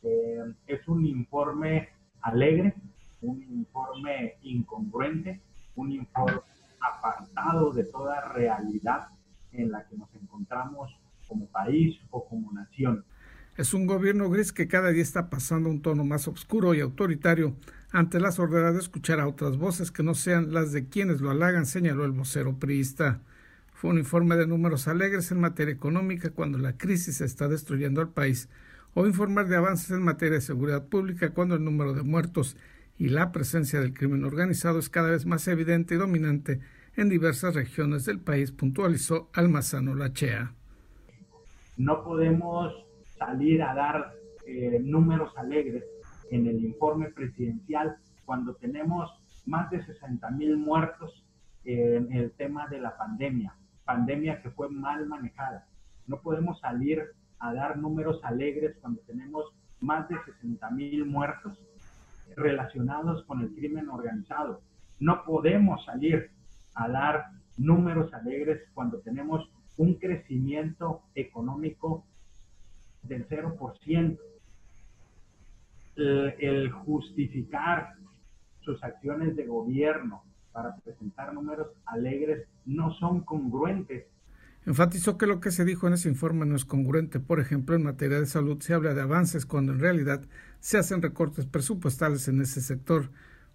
Eh, 0.04 0.54
es 0.68 0.88
un 0.88 1.06
informe 1.06 1.90
alegre, 2.22 2.76
un 3.22 3.42
informe 3.44 4.36
incongruente, 4.42 5.40
un 5.76 5.92
informe 5.92 6.42
apartado 6.80 7.72
de 7.72 7.86
toda 7.86 8.34
realidad 8.34 9.08
en 9.54 9.72
la 9.72 9.88
que 9.88 9.98
nos 9.98 10.14
encontramos 10.16 10.96
como 11.28 11.46
país 11.48 11.98
o 12.10 12.26
como 12.28 12.52
nación. 12.52 13.06
Es 13.58 13.74
un 13.74 13.86
gobierno 13.86 14.30
gris 14.30 14.54
que 14.54 14.70
cada 14.70 14.92
día 14.92 15.04
está 15.04 15.30
pasando 15.30 15.70
un 15.70 15.82
tono 15.82 16.06
más 16.06 16.28
oscuro 16.30 16.74
y 16.74 16.80
autoritario 16.80 17.54
ante 17.92 18.22
la 18.22 18.32
sordera 18.32 18.72
de 18.72 18.80
escuchar 18.80 19.20
a 19.20 19.28
otras 19.28 19.58
voces 19.58 19.92
que 19.92 20.04
no 20.04 20.16
sean 20.16 20.54
las 20.54 20.72
de 20.72 20.88
quienes 20.88 21.20
lo 21.20 21.30
halagan, 21.30 21.66
señaló 21.66 22.06
el 22.06 22.12
vocero 22.12 22.58
priista. 22.58 23.20
Fue 23.74 23.90
un 23.90 23.98
informe 23.98 24.38
de 24.38 24.48
números 24.48 24.88
alegres 24.88 25.32
en 25.32 25.42
materia 25.42 25.74
económica 25.74 26.30
cuando 26.30 26.58
la 26.60 26.78
crisis 26.78 27.20
está 27.20 27.50
destruyendo 27.50 28.00
al 28.00 28.10
país, 28.10 28.48
o 28.94 29.06
informar 29.06 29.48
de 29.50 29.58
avances 29.58 29.92
en 29.92 30.02
materia 30.02 30.36
de 30.36 30.42
seguridad 30.42 30.86
pública 30.88 31.32
cuando 31.32 31.56
el 31.56 31.64
número 31.64 31.94
de 31.94 32.04
muertos 32.04 32.56
y 32.98 33.10
la 33.10 33.34
presencia 33.34 33.82
del 33.82 33.94
crimen 33.94 34.24
organizado 34.24 34.80
es 34.80 34.88
cada 34.88 35.10
vez 35.10 35.26
más 35.26 35.46
evidente 35.50 35.96
y 35.96 35.98
dominante 35.98 36.62
en 36.96 37.10
diversas 37.10 37.56
regiones 37.56 38.06
del 38.06 38.20
país, 38.20 38.52
puntualizó 38.52 39.30
Almazano 39.34 39.94
Lachea. 39.94 40.54
No 41.78 42.04
podemos 42.04 42.91
salir 43.22 43.62
a 43.62 43.76
dar 43.76 44.14
eh, 44.48 44.80
números 44.84 45.32
alegres 45.38 45.84
en 46.32 46.48
el 46.48 46.64
informe 46.66 47.10
presidencial 47.10 47.98
cuando 48.26 48.56
tenemos 48.56 49.12
más 49.46 49.70
de 49.70 49.86
60 49.86 50.32
mil 50.32 50.58
muertos 50.58 51.24
en 51.64 52.12
el 52.12 52.32
tema 52.32 52.68
de 52.68 52.80
la 52.80 52.98
pandemia, 52.98 53.54
pandemia 53.86 54.42
que 54.42 54.50
fue 54.50 54.70
mal 54.70 55.06
manejada. 55.06 55.68
No 56.08 56.20
podemos 56.22 56.60
salir 56.62 57.04
a 57.38 57.54
dar 57.54 57.78
números 57.78 58.20
alegres 58.24 58.76
cuando 58.82 59.02
tenemos 59.02 59.46
más 59.82 60.10
de 60.10 60.16
60 60.26 60.72
mil 60.72 61.06
muertos 61.06 61.60
relacionados 62.36 63.24
con 63.26 63.42
el 63.42 63.54
crimen 63.54 63.90
organizado. 63.90 64.62
No 65.00 65.24
podemos 65.26 65.86
salir 65.86 66.32
a 66.74 66.88
dar 66.88 67.26
números 67.58 68.12
alegres 68.16 68.62
cuando 68.74 69.00
tenemos 69.02 69.48
un 69.78 69.96
crecimiento 69.96 71.04
económico 71.14 72.06
del 73.04 73.28
0%. 73.28 74.20
El, 75.96 76.36
el 76.40 76.72
justificar 76.72 77.96
sus 78.62 78.82
acciones 78.84 79.36
de 79.36 79.46
gobierno 79.46 80.24
para 80.52 80.76
presentar 80.78 81.34
números 81.34 81.68
alegres 81.86 82.48
no 82.66 82.94
son 82.94 83.22
congruentes 83.22 84.06
Enfatizó 84.66 85.18
que 85.18 85.26
lo 85.26 85.40
que 85.40 85.50
se 85.50 85.66
dijo 85.66 85.88
en 85.88 85.94
ese 85.94 86.08
informe 86.08 86.46
no 86.46 86.56
es 86.56 86.66
congruente. 86.66 87.20
Por 87.20 87.40
ejemplo, 87.40 87.76
en 87.76 87.84
materia 87.84 88.20
de 88.20 88.28
salud 88.28 88.62
se 88.62 88.74
habla 88.76 88.94
de 88.94 89.02
avances 89.02 89.48
cuando 89.48 89.74
en 89.74 89.80
realidad 89.80 90.22
se 90.60 90.78
hacen 90.78 91.02
recortes 91.02 91.48
presupuestales 91.48 92.28
en 92.28 92.42
ese 92.42 92.62
sector. 92.62 93.10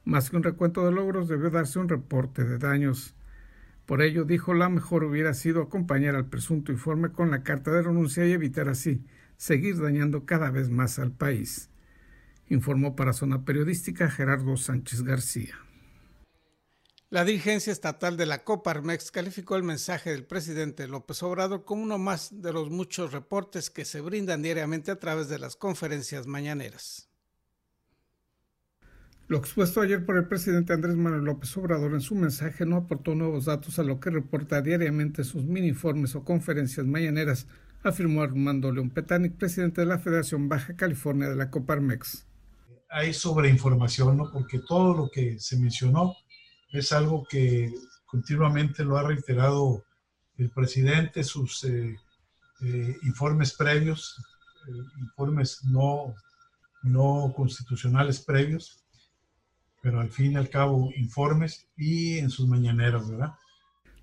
Más 0.04 0.30
que 0.30 0.36
un 0.36 0.42
recuento 0.42 0.84
de 0.84 0.92
logros, 0.92 1.28
debió 1.28 1.50
darse 1.50 1.78
un 1.78 1.88
reporte 1.88 2.44
de 2.44 2.58
daños. 2.58 3.14
Por 3.86 4.02
ello, 4.02 4.24
dijo, 4.24 4.52
la 4.52 4.68
mejor 4.68 5.04
hubiera 5.04 5.32
sido 5.34 5.62
acompañar 5.62 6.16
al 6.16 6.26
presunto 6.26 6.72
informe 6.72 7.10
con 7.10 7.30
la 7.30 7.44
carta 7.44 7.70
de 7.70 7.82
renuncia 7.82 8.26
y 8.26 8.32
evitar 8.32 8.68
así 8.68 9.04
seguir 9.36 9.80
dañando 9.80 10.26
cada 10.26 10.50
vez 10.50 10.70
más 10.70 10.98
al 10.98 11.12
país. 11.12 11.70
Informó 12.48 12.96
para 12.96 13.12
Zona 13.12 13.44
Periodística 13.44 14.10
Gerardo 14.10 14.56
Sánchez 14.56 15.02
García. 15.02 15.56
La 17.08 17.24
dirigencia 17.24 17.72
estatal 17.72 18.16
de 18.16 18.26
la 18.26 18.42
Coparmex 18.42 19.12
calificó 19.12 19.54
el 19.56 19.62
mensaje 19.62 20.10
del 20.10 20.24
presidente 20.24 20.88
López 20.88 21.22
Obrador 21.22 21.64
como 21.64 21.84
uno 21.84 21.98
más 21.98 22.42
de 22.42 22.52
los 22.52 22.68
muchos 22.68 23.12
reportes 23.12 23.70
que 23.70 23.84
se 23.84 24.00
brindan 24.00 24.42
diariamente 24.42 24.90
a 24.90 24.98
través 24.98 25.28
de 25.28 25.38
las 25.38 25.54
conferencias 25.54 26.26
mañaneras. 26.26 27.08
Lo 29.28 29.38
expuesto 29.38 29.80
ayer 29.80 30.04
por 30.04 30.16
el 30.16 30.26
presidente 30.26 30.72
Andrés 30.72 30.96
Manuel 30.96 31.24
López 31.24 31.56
Obrador 31.56 31.94
en 31.94 32.00
su 32.00 32.14
mensaje 32.14 32.66
no 32.66 32.76
aportó 32.76 33.14
nuevos 33.14 33.44
datos 33.44 33.78
a 33.78 33.82
lo 33.84 33.98
que 33.98 34.10
reporta 34.10 34.60
diariamente 34.60 35.24
sus 35.24 35.44
mini 35.44 35.68
informes 35.68 36.14
o 36.14 36.24
conferencias 36.24 36.86
mañaneras, 36.86 37.46
afirmó 37.88 38.22
Armando 38.22 38.72
León 38.72 38.90
Petanic, 38.90 39.36
presidente 39.36 39.80
de 39.80 39.86
la 39.86 39.98
Federación 39.98 40.48
Baja 40.48 40.76
California 40.76 41.28
de 41.28 41.36
la 41.36 41.50
Coparmex. 41.50 42.26
Hay 42.90 43.12
sobreinformación, 43.12 44.16
¿no? 44.16 44.30
Porque 44.30 44.58
todo 44.60 44.94
lo 44.94 45.10
que 45.10 45.38
se 45.38 45.58
mencionó 45.58 46.14
es 46.70 46.92
algo 46.92 47.26
que 47.28 47.72
continuamente 48.06 48.84
lo 48.84 48.96
ha 48.96 49.02
reiterado 49.02 49.84
el 50.38 50.50
presidente, 50.50 51.24
sus 51.24 51.64
eh, 51.64 51.96
eh, 52.62 52.96
informes 53.02 53.54
previos, 53.54 54.16
eh, 54.68 54.72
informes 55.00 55.64
no, 55.64 56.14
no 56.82 57.32
constitucionales 57.34 58.20
previos, 58.20 58.84
pero 59.82 60.00
al 60.00 60.10
fin 60.10 60.32
y 60.32 60.36
al 60.36 60.50
cabo 60.50 60.90
informes 60.96 61.68
y 61.76 62.18
en 62.18 62.30
sus 62.30 62.48
mañaneras, 62.48 63.08
¿verdad? 63.08 63.34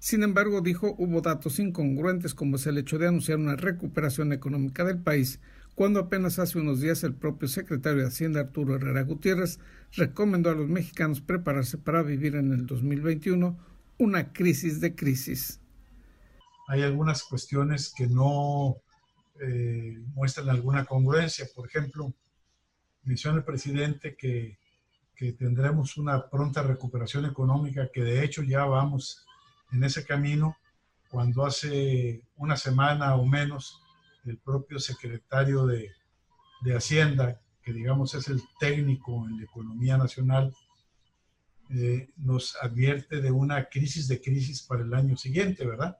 Sin 0.03 0.21
embargo, 0.21 0.59
dijo, 0.59 0.95
hubo 0.97 1.21
datos 1.21 1.59
incongruentes 1.59 2.35
como 2.35 2.57
es 2.57 2.67
el 2.67 2.77
hecho 2.77 2.97
de 2.97 3.07
anunciar 3.07 3.37
una 3.37 3.55
recuperación 3.55 4.33
económica 4.33 4.83
del 4.83 5.01
país 5.01 5.39
cuando 5.75 6.01
apenas 6.01 6.39
hace 6.39 6.59
unos 6.59 6.81
días 6.81 7.05
el 7.05 7.15
propio 7.15 7.47
secretario 7.47 8.01
de 8.01 8.09
Hacienda 8.09 8.41
Arturo 8.41 8.75
Herrera 8.75 9.03
Gutiérrez 9.03 9.59
recomendó 9.93 10.49
a 10.49 10.55
los 10.55 10.67
mexicanos 10.67 11.21
prepararse 11.21 11.77
para 11.77 12.03
vivir 12.03 12.35
en 12.35 12.51
el 12.51 12.65
2021 12.65 13.57
una 13.97 14.33
crisis 14.33 14.81
de 14.81 14.93
crisis. 14.93 15.61
Hay 16.67 16.81
algunas 16.81 17.23
cuestiones 17.23 17.93
que 17.95 18.07
no 18.07 18.75
eh, 19.39 20.03
muestran 20.15 20.49
alguna 20.49 20.83
congruencia. 20.83 21.47
Por 21.55 21.69
ejemplo, 21.69 22.13
menciona 23.03 23.37
el 23.37 23.45
presidente 23.45 24.17
que, 24.17 24.59
que 25.15 25.31
tendremos 25.31 25.95
una 25.95 26.29
pronta 26.29 26.61
recuperación 26.61 27.23
económica, 27.23 27.89
que 27.89 28.03
de 28.03 28.25
hecho 28.25 28.43
ya 28.43 28.65
vamos 28.65 29.22
en 29.73 29.83
ese 29.83 30.05
camino, 30.05 30.57
cuando 31.09 31.45
hace 31.45 32.23
una 32.37 32.55
semana 32.57 33.15
o 33.15 33.25
menos 33.25 33.81
el 34.25 34.37
propio 34.37 34.79
secretario 34.79 35.65
de, 35.65 35.91
Hacienda, 36.73 37.41
que 37.61 37.73
digamos 37.73 38.15
es 38.15 38.29
el 38.29 38.41
técnico 38.57 39.27
en 39.27 39.35
la 39.35 39.43
economía 39.43 39.97
nacional, 39.97 40.53
eh, 41.69 42.09
nos 42.15 42.55
advierte 42.61 43.19
de 43.19 43.31
una 43.31 43.65
crisis 43.65 44.07
de 44.07 44.21
crisis 44.21 44.61
para 44.63 44.83
el 44.83 44.93
año 44.93 45.17
siguiente, 45.17 45.65
¿verdad? 45.65 45.97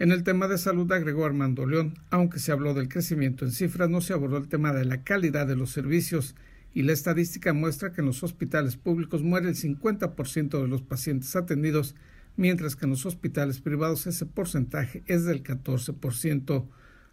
En 0.00 0.10
el 0.10 0.24
tema 0.24 0.48
de 0.48 0.58
salud, 0.58 0.90
agregó 0.90 1.24
Armando 1.24 1.64
León, 1.64 1.94
aunque 2.10 2.40
se 2.40 2.50
habló 2.50 2.74
del 2.74 2.88
crecimiento 2.88 3.44
en 3.44 3.52
cifras, 3.52 3.88
no 3.88 4.00
se 4.00 4.14
abordó 4.14 4.38
el 4.38 4.48
tema 4.48 4.72
de 4.72 4.84
la 4.84 5.04
calidad 5.04 5.46
de 5.46 5.56
los 5.56 5.70
servicios 5.70 6.34
y 6.72 6.82
la 6.82 6.92
estadística 6.92 7.52
muestra 7.52 7.92
que 7.92 8.00
en 8.00 8.06
los 8.06 8.22
hospitales 8.22 8.76
públicos 8.76 9.22
muere 9.22 9.48
el 9.48 9.56
50% 9.56 10.60
de 10.60 10.68
los 10.68 10.82
pacientes 10.82 11.34
atendidos, 11.34 11.94
mientras 12.38 12.76
que 12.76 12.86
en 12.86 12.90
los 12.92 13.04
hospitales 13.04 13.60
privados 13.60 14.06
ese 14.06 14.24
porcentaje 14.24 15.02
es 15.06 15.24
del 15.24 15.42
14%. 15.42 16.68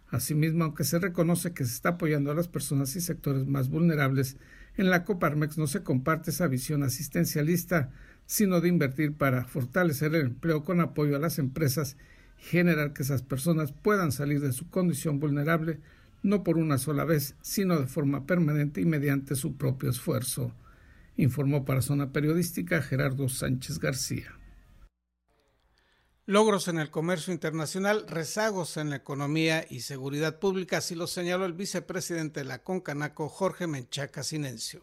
Asimismo, 0.08 0.64
aunque 0.64 0.84
se 0.84 1.00
reconoce 1.00 1.52
que 1.52 1.64
se 1.64 1.74
está 1.74 1.90
apoyando 1.90 2.30
a 2.30 2.34
las 2.34 2.46
personas 2.46 2.94
y 2.94 3.00
sectores 3.00 3.44
más 3.44 3.68
vulnerables, 3.68 4.36
en 4.76 4.88
la 4.88 5.04
Coparmex 5.04 5.58
no 5.58 5.66
se 5.66 5.82
comparte 5.82 6.30
esa 6.30 6.46
visión 6.46 6.84
asistencialista, 6.84 7.90
sino 8.24 8.60
de 8.60 8.68
invertir 8.68 9.14
para 9.14 9.44
fortalecer 9.44 10.14
el 10.14 10.26
empleo 10.26 10.62
con 10.62 10.80
apoyo 10.80 11.16
a 11.16 11.20
las 11.20 11.40
empresas 11.40 11.96
y 12.40 12.44
generar 12.44 12.92
que 12.92 13.02
esas 13.02 13.22
personas 13.22 13.72
puedan 13.72 14.12
salir 14.12 14.40
de 14.40 14.52
su 14.52 14.70
condición 14.70 15.18
vulnerable 15.18 15.80
no 16.22 16.44
por 16.44 16.56
una 16.56 16.78
sola 16.78 17.04
vez, 17.04 17.34
sino 17.42 17.80
de 17.80 17.88
forma 17.88 18.26
permanente 18.26 18.80
y 18.80 18.84
mediante 18.84 19.34
su 19.34 19.56
propio 19.56 19.90
esfuerzo, 19.90 20.54
informó 21.16 21.64
para 21.64 21.82
Zona 21.82 22.12
Periodística 22.12 22.80
Gerardo 22.80 23.28
Sánchez 23.28 23.80
García. 23.80 24.35
Logros 26.28 26.66
en 26.66 26.80
el 26.80 26.90
comercio 26.90 27.32
internacional, 27.32 28.04
rezagos 28.08 28.78
en 28.78 28.90
la 28.90 28.96
economía 28.96 29.64
y 29.70 29.82
seguridad 29.82 30.40
pública, 30.40 30.78
así 30.78 30.96
lo 30.96 31.06
señaló 31.06 31.44
el 31.44 31.52
vicepresidente 31.52 32.40
de 32.40 32.46
la 32.46 32.64
Concanaco, 32.64 33.28
Jorge 33.28 33.68
Menchaca 33.68 34.24
Sinencio. 34.24 34.82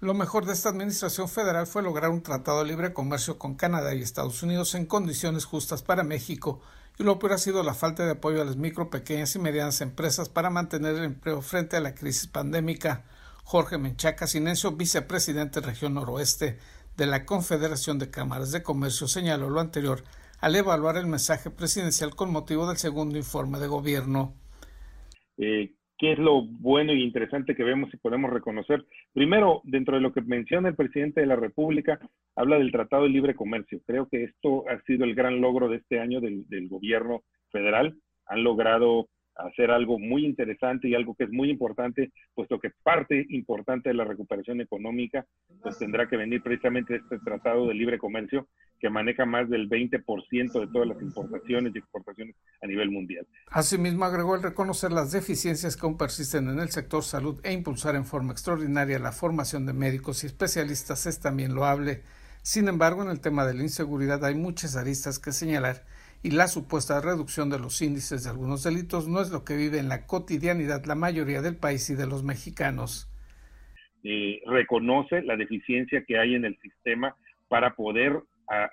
Lo 0.00 0.14
mejor 0.14 0.46
de 0.46 0.54
esta 0.54 0.70
administración 0.70 1.28
federal 1.28 1.66
fue 1.66 1.82
lograr 1.82 2.08
un 2.08 2.22
tratado 2.22 2.60
de 2.60 2.70
libre 2.70 2.94
comercio 2.94 3.38
con 3.38 3.54
Canadá 3.54 3.94
y 3.94 4.00
Estados 4.00 4.42
Unidos 4.42 4.74
en 4.74 4.86
condiciones 4.86 5.44
justas 5.44 5.82
para 5.82 6.04
México, 6.04 6.62
y 6.98 7.02
lo 7.02 7.18
peor 7.18 7.34
ha 7.34 7.38
sido 7.38 7.62
la 7.62 7.74
falta 7.74 8.06
de 8.06 8.12
apoyo 8.12 8.40
a 8.40 8.46
las 8.46 8.56
micro, 8.56 8.88
pequeñas 8.88 9.36
y 9.36 9.40
medianas 9.40 9.82
empresas 9.82 10.30
para 10.30 10.48
mantener 10.48 10.94
el 10.94 11.04
empleo 11.04 11.42
frente 11.42 11.76
a 11.76 11.80
la 11.80 11.94
crisis 11.94 12.28
pandémica. 12.28 13.04
Jorge 13.42 13.76
Menchaca 13.76 14.26
Sinencio, 14.26 14.72
vicepresidente 14.72 15.60
región 15.60 15.92
noroeste 15.92 16.58
de 16.96 17.06
la 17.06 17.24
Confederación 17.24 17.98
de 17.98 18.10
Cámaras 18.10 18.52
de 18.52 18.62
Comercio 18.62 19.06
señaló 19.06 19.50
lo 19.50 19.60
anterior 19.60 20.00
al 20.40 20.56
evaluar 20.56 20.96
el 20.96 21.06
mensaje 21.06 21.50
presidencial 21.50 22.14
con 22.14 22.30
motivo 22.30 22.68
del 22.68 22.76
segundo 22.76 23.16
informe 23.16 23.58
de 23.58 23.66
gobierno. 23.66 24.34
Eh, 25.38 25.72
¿Qué 25.96 26.12
es 26.12 26.18
lo 26.18 26.42
bueno 26.44 26.92
y 26.92 27.02
interesante 27.02 27.54
que 27.54 27.62
vemos 27.62 27.92
y 27.94 27.96
podemos 27.96 28.30
reconocer? 28.30 28.84
Primero, 29.12 29.60
dentro 29.64 29.94
de 29.94 30.02
lo 30.02 30.12
que 30.12 30.20
menciona 30.20 30.68
el 30.68 30.74
presidente 30.74 31.20
de 31.20 31.26
la 31.26 31.36
República, 31.36 31.98
habla 32.34 32.58
del 32.58 32.72
Tratado 32.72 33.04
de 33.04 33.10
Libre 33.10 33.34
Comercio. 33.34 33.80
Creo 33.86 34.08
que 34.08 34.24
esto 34.24 34.64
ha 34.68 34.80
sido 34.82 35.04
el 35.04 35.14
gran 35.14 35.40
logro 35.40 35.68
de 35.68 35.76
este 35.76 36.00
año 36.00 36.20
del, 36.20 36.48
del 36.48 36.68
gobierno 36.68 37.22
federal. 37.50 37.96
Han 38.26 38.42
logrado 38.42 39.08
hacer 39.36 39.70
algo 39.70 39.98
muy 39.98 40.24
interesante 40.24 40.88
y 40.88 40.94
algo 40.94 41.14
que 41.14 41.24
es 41.24 41.30
muy 41.30 41.50
importante, 41.50 42.12
puesto 42.34 42.58
que 42.58 42.70
parte 42.82 43.26
importante 43.30 43.88
de 43.88 43.94
la 43.94 44.04
recuperación 44.04 44.60
económica 44.60 45.26
pues 45.62 45.78
tendrá 45.78 46.08
que 46.08 46.16
venir 46.16 46.42
precisamente 46.42 46.94
de 46.94 46.98
este 47.00 47.18
tratado 47.18 47.66
de 47.66 47.74
libre 47.74 47.98
comercio 47.98 48.48
que 48.78 48.90
maneja 48.90 49.24
más 49.24 49.48
del 49.48 49.68
20% 49.68 50.60
de 50.60 50.66
todas 50.68 50.88
las 50.88 51.00
importaciones 51.00 51.74
y 51.74 51.78
exportaciones 51.78 52.36
a 52.60 52.66
nivel 52.66 52.90
mundial. 52.90 53.26
Asimismo, 53.50 54.04
agregó 54.04 54.34
el 54.34 54.42
reconocer 54.42 54.92
las 54.92 55.12
deficiencias 55.12 55.76
que 55.76 55.86
aún 55.86 55.96
persisten 55.96 56.48
en 56.48 56.58
el 56.58 56.68
sector 56.68 57.02
salud 57.02 57.40
e 57.44 57.52
impulsar 57.52 57.96
en 57.96 58.04
forma 58.04 58.32
extraordinaria 58.32 58.98
la 58.98 59.12
formación 59.12 59.66
de 59.66 59.72
médicos 59.72 60.22
y 60.22 60.26
especialistas 60.26 61.06
es 61.06 61.20
también 61.20 61.54
loable. 61.54 62.02
Sin 62.42 62.68
embargo, 62.68 63.02
en 63.02 63.08
el 63.08 63.20
tema 63.20 63.46
de 63.46 63.54
la 63.54 63.62
inseguridad 63.62 64.22
hay 64.24 64.34
muchas 64.34 64.76
aristas 64.76 65.18
que 65.18 65.32
señalar 65.32 65.84
y 66.24 66.30
la 66.30 66.48
supuesta 66.48 67.02
reducción 67.02 67.50
de 67.50 67.58
los 67.58 67.82
índices 67.82 68.24
de 68.24 68.30
algunos 68.30 68.64
delitos 68.64 69.06
no 69.06 69.20
es 69.20 69.30
lo 69.30 69.44
que 69.44 69.56
vive 69.56 69.78
en 69.78 69.90
la 69.90 70.06
cotidianidad 70.06 70.86
la 70.86 70.94
mayoría 70.94 71.42
del 71.42 71.56
país 71.56 71.90
y 71.90 71.94
de 71.94 72.06
los 72.06 72.24
mexicanos. 72.24 73.10
Eh, 74.02 74.40
reconoce 74.46 75.20
la 75.20 75.36
deficiencia 75.36 76.02
que 76.04 76.18
hay 76.18 76.34
en 76.34 76.46
el 76.46 76.58
sistema 76.60 77.14
para 77.48 77.74
poder 77.74 78.22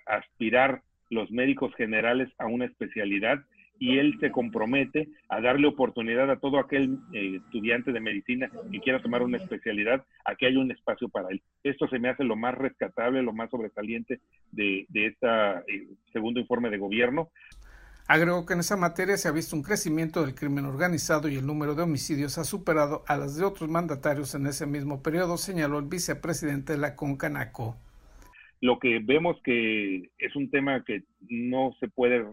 aspirar 0.06 0.82
los 1.10 1.30
médicos 1.30 1.76
generales 1.76 2.30
a 2.38 2.46
una 2.46 2.66
especialidad 2.66 3.44
y 3.82 3.98
él 3.98 4.16
se 4.20 4.30
compromete 4.32 5.10
a 5.28 5.42
darle 5.42 5.66
oportunidad 5.66 6.30
a 6.30 6.40
todo 6.40 6.60
aquel 6.60 7.00
eh, 7.14 7.38
estudiante 7.44 7.92
de 7.92 8.00
medicina 8.00 8.48
que 8.72 8.80
quiera 8.80 9.02
tomar 9.02 9.24
una 9.24 9.38
especialidad, 9.38 10.06
a 10.24 10.36
que 10.36 10.46
haya 10.46 10.60
un 10.60 10.72
espacio 10.72 11.10
para 11.10 11.30
él. 11.30 11.42
Esto 11.64 11.88
se 11.88 11.98
me 11.98 12.10
hace 12.10 12.24
lo 12.24 12.36
más 12.36 12.56
rescatable, 12.56 13.24
lo 13.24 13.34
más 13.34 13.50
sobresaliente 13.50 14.20
de, 14.52 14.86
este 14.94 15.28
segundo 16.14 16.40
informe 16.40 16.70
de 16.70 16.78
gobierno. 16.78 17.32
Agregó 18.08 18.46
que 18.46 18.54
en 18.54 18.60
esa 18.60 18.78
materia 18.78 19.18
se 19.18 19.28
ha 19.28 19.32
visto 19.32 19.56
un 19.56 19.64
crecimiento 19.64 20.24
del 20.24 20.36
crimen 20.36 20.66
organizado 20.66 21.28
y 21.28 21.38
el 21.38 21.48
número 21.48 21.74
de 21.74 21.82
homicidios 21.82 22.38
ha 22.38 22.44
superado 22.44 23.04
a 23.08 23.18
las 23.18 23.36
de 23.36 23.46
otros 23.46 23.68
mandatarios 23.68 24.36
en 24.36 24.46
ese 24.46 24.68
mismo 24.68 25.02
periodo, 25.02 25.38
señaló 25.38 25.80
el 25.80 25.86
vicepresidente 25.86 26.74
de 26.74 26.80
la 26.80 26.96
Concanaco. 26.96 27.78
Lo 28.60 28.78
que 28.78 29.00
vemos 29.00 29.42
que 29.44 30.12
es 30.20 30.36
un 30.36 30.52
tema 30.52 30.84
que 30.84 31.02
no 31.30 31.76
se 31.80 31.88
puede 31.88 32.28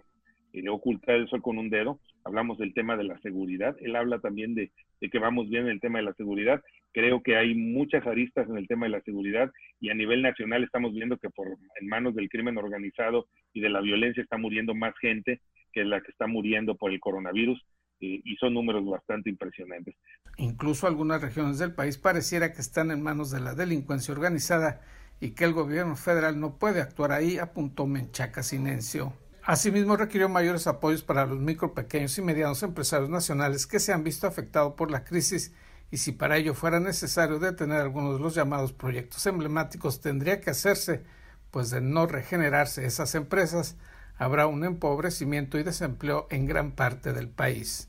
ocultar 0.69 1.17
el 1.17 1.29
sol 1.29 1.43
con 1.43 1.59
un 1.59 1.71
dedo. 1.71 2.01
Hablamos 2.25 2.59
del 2.59 2.75
tema 2.75 2.97
de 2.97 3.05
la 3.05 3.19
seguridad. 3.21 3.77
Él 3.81 3.95
habla 3.95 4.19
también 4.19 4.55
de, 4.55 4.73
que 5.01 5.19
vamos 5.19 5.49
bien 5.49 5.65
en 5.65 5.71
el 5.71 5.81
tema 5.81 5.99
de 5.99 6.05
la 6.05 6.15
seguridad. 6.15 6.63
Creo 6.93 7.23
que 7.23 7.37
hay 7.37 7.55
muchas 7.55 8.07
aristas 8.07 8.49
en 8.49 8.57
el 8.57 8.67
tema 8.67 8.87
de 8.87 8.93
la 8.93 9.03
seguridad 9.03 9.51
y 9.81 9.91
a 9.91 9.95
nivel 9.95 10.23
nacional 10.23 10.65
estamos 10.65 10.93
viendo 10.93 11.17
que 11.19 11.31
por 11.31 11.47
en 11.81 11.89
manos 11.89 12.15
del 12.15 12.29
crimen 12.29 12.59
organizado 12.59 13.27
y 13.53 13.61
de 13.61 13.69
la 13.69 13.81
violencia 13.81 14.23
está 14.23 14.39
muriendo 14.39 14.75
más 14.75 14.95
gente 15.01 15.41
que 15.73 15.85
la 15.85 16.01
que 16.01 16.11
está 16.11 16.27
muriendo 16.27 16.75
por 16.75 16.91
el 16.93 17.01
coronavirus. 17.01 17.63
Eh, 18.01 18.21
y 18.25 18.37
son 18.37 18.55
números 18.55 18.87
bastante 18.87 19.29
impresionantes. 19.29 19.97
Incluso 20.37 20.87
algunas 20.87 21.21
regiones 21.21 21.59
del 21.59 21.75
país 21.75 21.99
pareciera 21.99 22.53
que 22.53 22.61
están 22.61 22.93
en 22.93 23.03
manos 23.03 23.33
de 23.33 23.41
la 23.41 23.55
delincuencia 23.55 24.15
organizada 24.15 24.81
y 25.21 25.35
que 25.35 25.45
el 25.45 25.53
gobierno 25.53 25.97
federal 25.97 26.39
no 26.39 26.59
puede 26.59 26.81
actuar 26.81 27.13
ahí, 27.13 27.39
apuntó 27.39 27.87
Menchaca 27.87 28.43
Sinencio. 28.43 29.13
Asimismo, 29.49 29.97
requirió 29.97 30.29
mayores 30.29 30.67
apoyos 30.67 31.03
para 31.03 31.25
los 31.25 31.39
micro, 31.39 31.73
pequeños 31.73 32.19
y 32.19 32.21
medianos 32.21 32.63
empresarios 32.63 33.09
nacionales 33.09 33.67
que 33.67 33.81
se 33.81 33.95
han 33.95 34.05
visto 34.05 34.27
afectados 34.27 34.75
por 34.75 34.91
la 34.91 35.05
crisis 35.05 35.55
y 35.91 35.97
si 35.97 36.13
para 36.13 36.37
ello 36.37 36.53
fuera 36.53 36.81
necesario 36.81 37.39
detener 37.39 37.81
algunos 37.81 38.19
de 38.19 38.21
los 38.21 38.35
llamados 38.35 38.75
proyectos 38.75 39.25
emblemáticos 39.25 40.03
tendría 40.03 40.43
que 40.43 40.51
hacerse, 40.51 41.03
pues 41.51 41.71
de 41.71 41.81
no 41.81 42.07
regenerarse 42.07 42.85
esas 42.85 43.15
empresas 43.15 43.77
habrá 44.19 44.47
un 44.47 44.65
empobrecimiento 44.65 45.59
y 45.59 45.63
desempleo 45.63 46.27
en 46.29 46.45
gran 46.45 46.73
parte 46.73 47.15
del 47.15 47.31
país, 47.31 47.89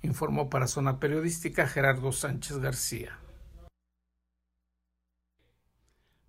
informó 0.00 0.48
para 0.48 0.68
Zona 0.68 1.00
Periodística 1.00 1.68
Gerardo 1.68 2.12
Sánchez 2.12 2.60
García. 2.60 3.18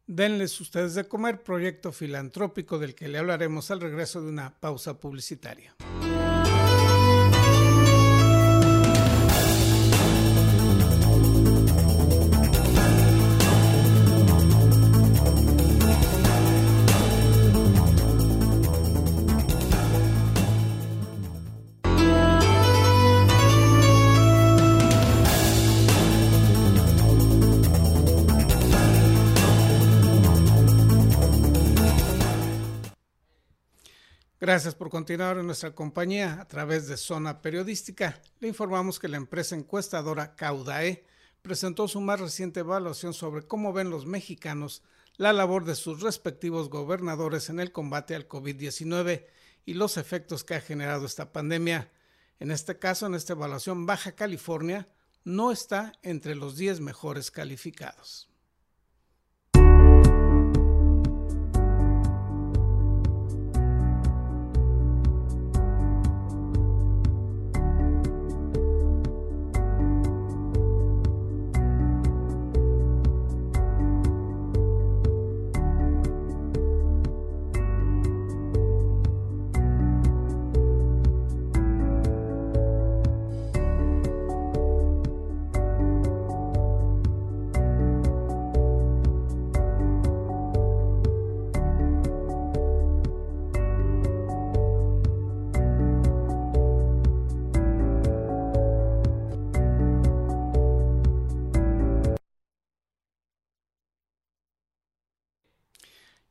Denles 0.07 0.61
ustedes 0.61 0.93
de 0.93 1.07
comer, 1.07 1.41
proyecto 1.41 1.91
filantrópico 1.91 2.77
del 2.77 2.93
que 2.93 3.07
le 3.07 3.17
hablaremos 3.17 3.71
al 3.71 3.81
regreso 3.81 4.21
de 4.21 4.29
una 4.29 4.59
pausa 4.59 4.99
publicitaria. 4.99 5.75
Gracias 34.45 34.75
por 34.75 34.91
continuar 34.91 35.39
en 35.39 35.47
nuestra 35.47 35.73
compañía 35.73 36.39
a 36.39 36.47
través 36.47 36.87
de 36.87 36.97
Zona 36.97 37.41
Periodística. 37.41 38.21
Le 38.39 38.47
informamos 38.47 38.99
que 38.99 39.07
la 39.07 39.17
empresa 39.17 39.55
encuestadora 39.55 40.35
Caudae 40.35 41.03
presentó 41.41 41.87
su 41.87 41.99
más 41.99 42.19
reciente 42.19 42.59
evaluación 42.59 43.15
sobre 43.15 43.47
cómo 43.47 43.73
ven 43.73 43.89
los 43.89 44.05
mexicanos 44.05 44.83
la 45.17 45.33
labor 45.33 45.65
de 45.65 45.73
sus 45.73 46.01
respectivos 46.01 46.69
gobernadores 46.69 47.49
en 47.49 47.59
el 47.59 47.71
combate 47.71 48.13
al 48.13 48.27
COVID-19 48.27 49.25
y 49.65 49.73
los 49.73 49.97
efectos 49.97 50.43
que 50.43 50.53
ha 50.53 50.61
generado 50.61 51.07
esta 51.07 51.33
pandemia. 51.33 51.89
En 52.39 52.51
este 52.51 52.77
caso, 52.77 53.07
en 53.07 53.15
esta 53.15 53.33
evaluación, 53.33 53.87
Baja 53.87 54.11
California 54.11 54.87
no 55.23 55.51
está 55.51 55.93
entre 56.03 56.35
los 56.35 56.55
10 56.55 56.81
mejores 56.81 57.31
calificados. 57.31 58.29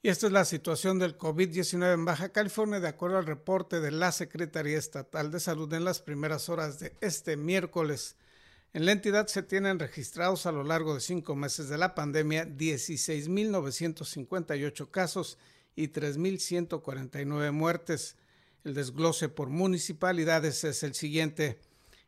Y 0.04 0.10
esta 0.10 0.26
es 0.26 0.32
la 0.34 0.44
situación 0.44 0.98
del 0.98 1.16
COVID-19 1.16 1.94
en 1.94 2.04
Baja 2.04 2.28
California, 2.28 2.78
de 2.78 2.88
acuerdo 2.88 3.16
al 3.16 3.24
reporte 3.24 3.80
de 3.80 3.90
la 3.90 4.12
Secretaría 4.12 4.76
Estatal 4.76 5.30
de 5.30 5.40
Salud 5.40 5.72
en 5.72 5.82
las 5.82 6.02
primeras 6.02 6.50
horas 6.50 6.78
de 6.78 6.92
este 7.00 7.38
miércoles. 7.38 8.16
En 8.74 8.84
la 8.84 8.92
entidad 8.92 9.28
se 9.28 9.42
tienen 9.42 9.78
registrados 9.78 10.44
a 10.44 10.52
lo 10.52 10.62
largo 10.62 10.92
de 10.92 11.00
cinco 11.00 11.34
meses 11.36 11.70
de 11.70 11.78
la 11.78 11.94
pandemia 11.94 12.46
16.958 12.46 14.90
casos 14.90 15.38
y 15.74 15.88
3.149 15.88 17.50
muertes. 17.52 18.16
El 18.62 18.74
desglose 18.74 19.30
por 19.30 19.48
municipalidades 19.48 20.64
es 20.64 20.82
el 20.82 20.94
siguiente. 20.94 21.58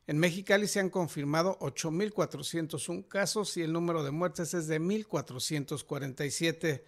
En 0.07 0.19
Mexicali 0.19 0.67
se 0.67 0.81
han 0.81 0.91
confirmado 0.91 1.59
8.401 1.61 3.09
casos 3.09 3.57
y 3.57 3.63
el 3.63 3.73
número 3.73 4.05
de 4.05 4.11
muertes 4.11 4.53
es 4.53 4.67
de 4.67 4.83
1.447. 4.83 6.83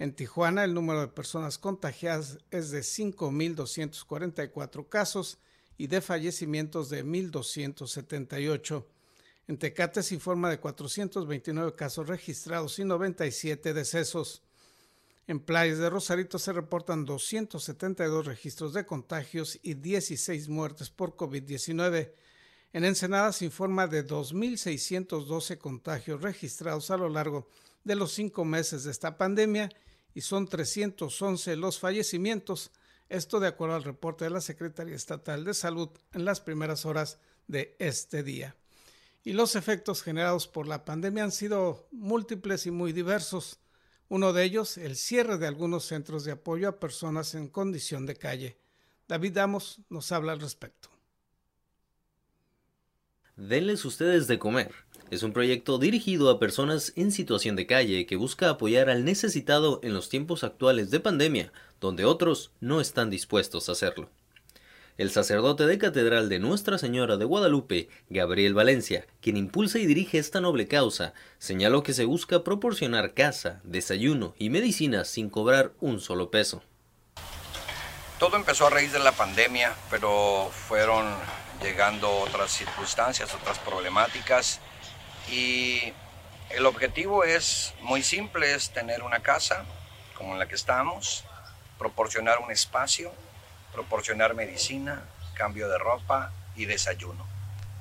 En 0.00 0.12
Tijuana 0.14 0.64
el 0.64 0.72
número 0.72 1.02
de 1.02 1.08
personas 1.08 1.58
contagiadas 1.58 2.38
es 2.50 2.70
de 2.70 2.80
5.244 2.80 4.88
casos 4.88 5.36
y 5.76 5.88
de 5.88 6.00
fallecimientos 6.00 6.88
de 6.88 7.04
1.278. 7.04 8.86
En 9.46 9.58
Tecate 9.58 10.02
se 10.02 10.14
informa 10.14 10.48
de 10.48 10.58
429 10.58 11.74
casos 11.74 12.08
registrados 12.08 12.78
y 12.78 12.86
97 12.86 13.74
decesos. 13.74 14.42
En 15.26 15.38
Playas 15.38 15.76
de 15.76 15.90
Rosarito 15.90 16.38
se 16.38 16.54
reportan 16.54 17.04
272 17.04 18.24
registros 18.24 18.72
de 18.72 18.86
contagios 18.86 19.58
y 19.62 19.74
16 19.74 20.48
muertes 20.48 20.88
por 20.88 21.14
COVID-19. 21.14 22.10
En 22.72 22.86
Ensenada 22.86 23.34
se 23.34 23.44
informa 23.44 23.86
de 23.86 24.06
2.612 24.06 25.58
contagios 25.58 26.22
registrados 26.22 26.90
a 26.90 26.96
lo 26.96 27.10
largo 27.10 27.48
de 27.84 27.96
los 27.96 28.12
cinco 28.12 28.46
meses 28.46 28.84
de 28.84 28.92
esta 28.92 29.18
pandemia 29.18 29.68
y 30.14 30.22
son 30.22 30.48
311 30.48 31.56
los 31.56 31.78
fallecimientos, 31.78 32.70
esto 33.08 33.40
de 33.40 33.48
acuerdo 33.48 33.76
al 33.76 33.84
reporte 33.84 34.24
de 34.24 34.30
la 34.30 34.40
Secretaría 34.40 34.94
Estatal 34.94 35.44
de 35.44 35.54
Salud 35.54 35.88
en 36.12 36.24
las 36.24 36.40
primeras 36.40 36.86
horas 36.86 37.18
de 37.48 37.76
este 37.78 38.22
día. 38.22 38.56
Y 39.22 39.32
los 39.32 39.56
efectos 39.56 40.02
generados 40.02 40.46
por 40.46 40.66
la 40.66 40.84
pandemia 40.84 41.24
han 41.24 41.32
sido 41.32 41.88
múltiples 41.90 42.66
y 42.66 42.70
muy 42.70 42.92
diversos. 42.92 43.58
Uno 44.08 44.32
de 44.32 44.44
ellos, 44.44 44.78
el 44.78 44.96
cierre 44.96 45.38
de 45.38 45.46
algunos 45.46 45.84
centros 45.84 46.24
de 46.24 46.32
apoyo 46.32 46.68
a 46.68 46.80
personas 46.80 47.34
en 47.34 47.48
condición 47.48 48.06
de 48.06 48.16
calle. 48.16 48.58
David 49.06 49.32
Damos 49.34 49.80
nos 49.88 50.10
habla 50.12 50.32
al 50.32 50.40
respecto. 50.40 50.88
Denles 53.36 53.84
ustedes 53.84 54.26
de 54.26 54.38
comer. 54.38 54.72
Es 55.10 55.24
un 55.24 55.32
proyecto 55.32 55.78
dirigido 55.78 56.30
a 56.30 56.38
personas 56.38 56.92
en 56.94 57.10
situación 57.10 57.56
de 57.56 57.66
calle 57.66 58.06
que 58.06 58.14
busca 58.14 58.48
apoyar 58.48 58.88
al 58.88 59.04
necesitado 59.04 59.80
en 59.82 59.92
los 59.92 60.08
tiempos 60.08 60.44
actuales 60.44 60.92
de 60.92 61.00
pandemia, 61.00 61.52
donde 61.80 62.04
otros 62.04 62.52
no 62.60 62.80
están 62.80 63.10
dispuestos 63.10 63.68
a 63.68 63.72
hacerlo. 63.72 64.08
El 64.98 65.10
sacerdote 65.10 65.66
de 65.66 65.78
Catedral 65.78 66.28
de 66.28 66.38
Nuestra 66.38 66.78
Señora 66.78 67.16
de 67.16 67.24
Guadalupe, 67.24 67.88
Gabriel 68.08 68.54
Valencia, 68.54 69.04
quien 69.20 69.36
impulsa 69.36 69.80
y 69.80 69.86
dirige 69.86 70.18
esta 70.18 70.40
noble 70.40 70.68
causa, 70.68 71.12
señaló 71.38 71.82
que 71.82 71.92
se 71.92 72.04
busca 72.04 72.44
proporcionar 72.44 73.12
casa, 73.12 73.60
desayuno 73.64 74.34
y 74.38 74.48
medicinas 74.48 75.08
sin 75.08 75.28
cobrar 75.28 75.72
un 75.80 75.98
solo 75.98 76.30
peso. 76.30 76.62
Todo 78.20 78.36
empezó 78.36 78.68
a 78.68 78.70
raíz 78.70 78.92
de 78.92 79.00
la 79.00 79.12
pandemia, 79.12 79.74
pero 79.90 80.50
fueron 80.52 81.06
llegando 81.60 82.08
otras 82.20 82.52
circunstancias, 82.52 83.34
otras 83.34 83.58
problemáticas 83.58 84.60
y 85.30 85.92
el 86.50 86.66
objetivo 86.66 87.24
es 87.24 87.74
muy 87.80 88.02
simple, 88.02 88.54
es 88.54 88.70
tener 88.70 89.02
una 89.02 89.20
casa 89.20 89.64
como 90.14 90.32
en 90.32 90.38
la 90.38 90.48
que 90.48 90.56
estamos, 90.56 91.24
proporcionar 91.78 92.40
un 92.40 92.50
espacio, 92.50 93.12
proporcionar 93.72 94.34
medicina, 94.34 95.02
cambio 95.34 95.68
de 95.68 95.78
ropa 95.78 96.32
y 96.56 96.66
desayuno. 96.66 97.26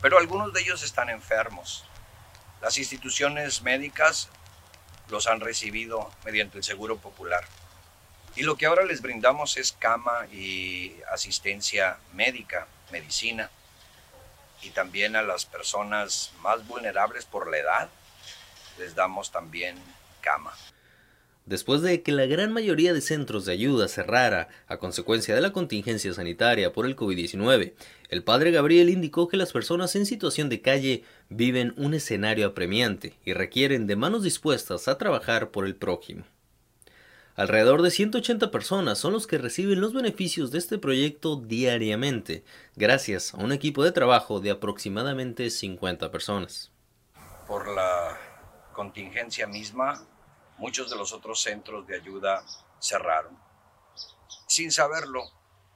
Pero 0.01 0.17
algunos 0.17 0.53
de 0.53 0.61
ellos 0.61 0.83
están 0.83 1.09
enfermos. 1.09 1.83
Las 2.61 2.77
instituciones 2.77 3.61
médicas 3.63 4.29
los 5.09 5.27
han 5.27 5.41
recibido 5.41 6.11
mediante 6.23 6.59
el 6.59 6.63
Seguro 6.63 6.97
Popular. 6.97 7.43
Y 8.35 8.43
lo 8.43 8.55
que 8.55 8.67
ahora 8.67 8.85
les 8.85 9.01
brindamos 9.01 9.57
es 9.57 9.73
cama 9.73 10.27
y 10.31 10.95
asistencia 11.11 11.97
médica, 12.13 12.67
medicina 12.91 13.49
y 14.61 14.69
también 14.71 15.15
a 15.15 15.21
las 15.21 15.45
personas 15.45 16.31
más 16.41 16.67
vulnerables 16.67 17.25
por 17.25 17.49
la 17.49 17.57
edad 17.57 17.89
les 18.77 18.95
damos 18.95 19.31
también 19.31 19.75
cama. 20.21 20.53
Después 21.45 21.81
de 21.81 22.03
que 22.03 22.11
la 22.11 22.27
gran 22.27 22.53
mayoría 22.53 22.93
de 22.93 23.01
centros 23.01 23.45
de 23.45 23.53
ayuda 23.53 23.87
cerrara 23.87 24.49
a 24.67 24.77
consecuencia 24.77 25.33
de 25.33 25.41
la 25.41 25.51
contingencia 25.51 26.13
sanitaria 26.13 26.71
por 26.73 26.85
el 26.85 26.95
COVID-19, 26.95 27.73
el 28.09 28.23
padre 28.23 28.51
Gabriel 28.51 28.89
indicó 28.89 29.27
que 29.27 29.37
las 29.37 29.51
personas 29.51 29.95
en 29.95 30.05
situación 30.05 30.47
de 30.49 30.61
calle 30.61 31.03
viven 31.29 31.73
un 31.75 31.95
escenario 31.95 32.45
apremiante 32.45 33.15
y 33.25 33.33
requieren 33.33 33.87
de 33.87 33.95
manos 33.95 34.21
dispuestas 34.21 34.87
a 34.87 34.99
trabajar 34.99 35.49
por 35.49 35.65
el 35.65 35.75
prójimo. 35.75 36.23
Alrededor 37.39 37.83
de 37.83 37.89
180 37.89 38.51
personas 38.51 38.99
son 38.99 39.13
los 39.13 39.25
que 39.25 39.37
reciben 39.37 39.79
los 39.79 39.93
beneficios 39.93 40.51
de 40.51 40.57
este 40.57 40.77
proyecto 40.77 41.37
diariamente, 41.37 42.43
gracias 42.75 43.33
a 43.33 43.37
un 43.37 43.53
equipo 43.53 43.81
de 43.81 43.93
trabajo 43.93 44.41
de 44.41 44.51
aproximadamente 44.51 45.49
50 45.49 46.11
personas. 46.11 46.69
Por 47.47 47.73
la 47.73 48.19
contingencia 48.73 49.47
misma, 49.47 50.05
muchos 50.57 50.89
de 50.89 50.97
los 50.97 51.13
otros 51.13 51.41
centros 51.41 51.87
de 51.87 51.95
ayuda 51.95 52.43
cerraron. 52.81 53.39
Sin 54.45 54.69
saberlo, 54.69 55.23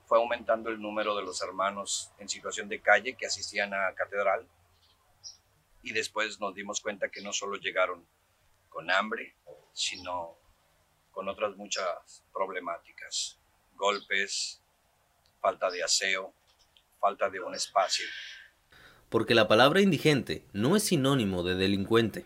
fue 0.06 0.17
aumentando 0.17 0.69
el 0.69 0.82
número 0.82 1.15
de 1.15 1.23
los 1.23 1.41
hermanos 1.41 2.12
en 2.19 2.28
situación 2.28 2.67
de 2.67 2.82
calle 2.82 3.15
que 3.15 3.28
asistían 3.28 3.73
a 3.73 3.93
catedral 3.95 4.45
y 5.82 5.93
después 5.93 6.41
nos 6.41 6.54
dimos 6.54 6.82
cuenta 6.82 7.08
que 7.08 7.21
no 7.21 7.32
solo 7.32 7.56
llegaron 7.56 8.06
con 8.67 8.91
hambre, 8.91 9.38
sino 9.71 10.42
con 11.13 11.30
otras 11.30 11.56
muchas 11.56 12.23
problemáticas, 12.34 13.38
golpes, 13.78 14.60
falta 15.39 15.71
de 15.71 15.84
aseo, 15.84 16.34
falta 16.99 17.30
de 17.30 17.39
un 17.39 17.56
espacio. 17.56 18.06
Porque 19.10 19.36
la 19.36 19.47
palabra 19.47 19.80
indigente 19.80 20.45
no 20.52 20.76
es 20.76 20.84
sinónimo 20.84 21.43
de 21.43 21.56
delincuente. 21.56 22.26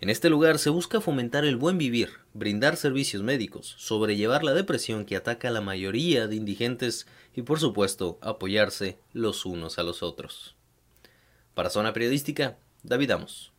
En 0.00 0.10
este 0.10 0.30
lugar 0.30 0.58
se 0.58 0.70
busca 0.70 1.00
fomentar 1.00 1.44
el 1.44 1.56
buen 1.56 1.78
vivir, 1.78 2.10
brindar 2.32 2.76
servicios 2.76 3.22
médicos, 3.22 3.76
sobrellevar 3.78 4.42
la 4.42 4.52
depresión 4.52 5.04
que 5.04 5.14
ataca 5.14 5.48
a 5.48 5.52
la 5.52 5.60
mayoría 5.60 6.26
de 6.26 6.34
indigentes 6.34 7.06
y 7.36 7.42
por 7.42 7.60
supuesto 7.60 8.18
apoyarse 8.20 8.98
los 9.12 9.46
unos 9.46 9.78
a 9.78 9.84
los 9.84 10.02
otros. 10.02 10.56
Para 11.54 11.70
Zona 11.70 11.92
Periodística, 11.92 12.58
David 12.82 13.12
Amos. 13.12 13.52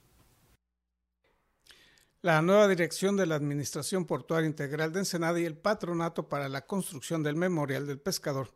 La 2.23 2.41
nueva 2.41 2.69
dirección 2.69 3.17
de 3.17 3.25
la 3.25 3.35
Administración 3.35 4.05
Portuaria 4.05 4.47
Integral 4.47 4.93
de 4.93 4.99
Ensenada 4.99 5.41
y 5.41 5.45
el 5.45 5.57
Patronato 5.57 6.29
para 6.29 6.47
la 6.47 6.65
Construcción 6.65 7.21
del 7.21 7.35
Memorial 7.35 7.85
del 7.85 7.99
Pescador 7.99 8.49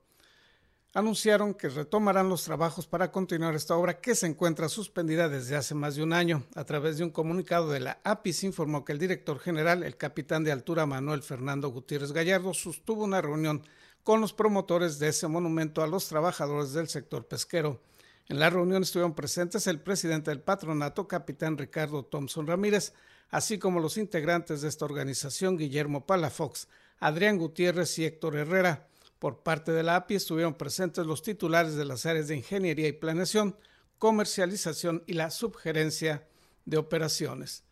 anunciaron 0.94 1.54
que 1.54 1.68
retomarán 1.68 2.30
los 2.30 2.46
trabajos 2.46 2.88
para 2.88 3.12
continuar 3.12 3.56
esta 3.56 3.76
obra 3.76 4.00
que 4.00 4.16
se 4.16 4.26
encuentra 4.26 4.70
suspendida 4.70 5.28
desde 5.28 5.58
hace 5.58 5.76
más 5.76 5.98
de 5.98 6.04
un 6.04 6.14
año. 6.14 6.46
A 6.56 6.64
través 6.64 6.98
de 6.98 7.04
un 7.04 7.10
comunicado 7.10 7.70
de 7.70 7.82
la 7.82 8.00
APIS 8.06 8.46
informó 8.46 8.86
que 8.86 8.94
el 8.94 9.00
director 9.00 9.38
general, 9.38 9.84
el 9.84 9.98
capitán 9.98 10.46
de 10.46 10.54
altura 10.54 10.86
Manuel 10.86 11.22
Fernando 11.22 11.68
Gutiérrez 11.68 12.14
Gallardo, 12.14 12.54
sostuvo 12.54 13.04
una 13.04 13.22
reunión 13.22 13.64
con 14.02 14.22
los 14.22 14.32
promotores 14.32 14.98
de 14.98 15.10
ese 15.10 15.28
monumento 15.28 15.84
a 15.84 15.88
los 15.88 16.08
trabajadores 16.08 16.72
del 16.72 16.88
sector 16.88 17.28
pesquero. 17.28 17.82
En 18.30 18.40
la 18.40 18.50
reunión 18.50 18.84
estuvieron 18.84 19.14
presentes 19.14 19.68
el 19.68 19.82
presidente 19.82 20.32
del 20.32 20.40
patronato, 20.40 21.06
capitán 21.06 21.58
Ricardo 21.58 22.06
Thompson 22.06 22.48
Ramírez, 22.48 22.94
así 23.30 23.60
como 23.60 23.80
los 23.80 23.98
integrantes 23.98 24.62
de 24.62 24.70
esta 24.70 24.86
organización, 24.86 25.58
Guillermo 25.58 26.06
Palafox, 26.06 26.68
Adrián 27.00 27.38
Gutiérrez 27.38 27.98
y 28.00 28.06
Héctor 28.06 28.36
Herrera. 28.36 28.88
Por 29.20 29.42
parte 29.42 29.72
de 29.72 29.84
la 29.84 29.96
API 29.96 30.16
estuvieron 30.16 30.54
presentes 30.54 31.06
los 31.06 31.24
titulares 31.24 31.76
de 31.76 31.86
las 31.86 32.06
áreas 32.06 32.28
de 32.28 32.36
ingeniería 32.36 32.88
y 32.88 32.94
planeación, 32.94 33.58
comercialización 33.98 35.04
y 35.08 35.14
la 35.14 35.32
subgerencia 35.32 36.28
de 36.66 36.78
operaciones. 36.78 37.64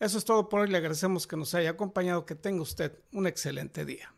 Eso 0.00 0.16
es 0.16 0.24
todo 0.24 0.48
por 0.48 0.60
hoy. 0.60 0.68
Le 0.68 0.78
agradecemos 0.78 1.26
que 1.26 1.36
nos 1.36 1.54
haya 1.54 1.70
acompañado. 1.70 2.24
Que 2.24 2.34
tenga 2.34 2.62
usted 2.62 2.98
un 3.12 3.26
excelente 3.26 3.84
día. 3.84 4.12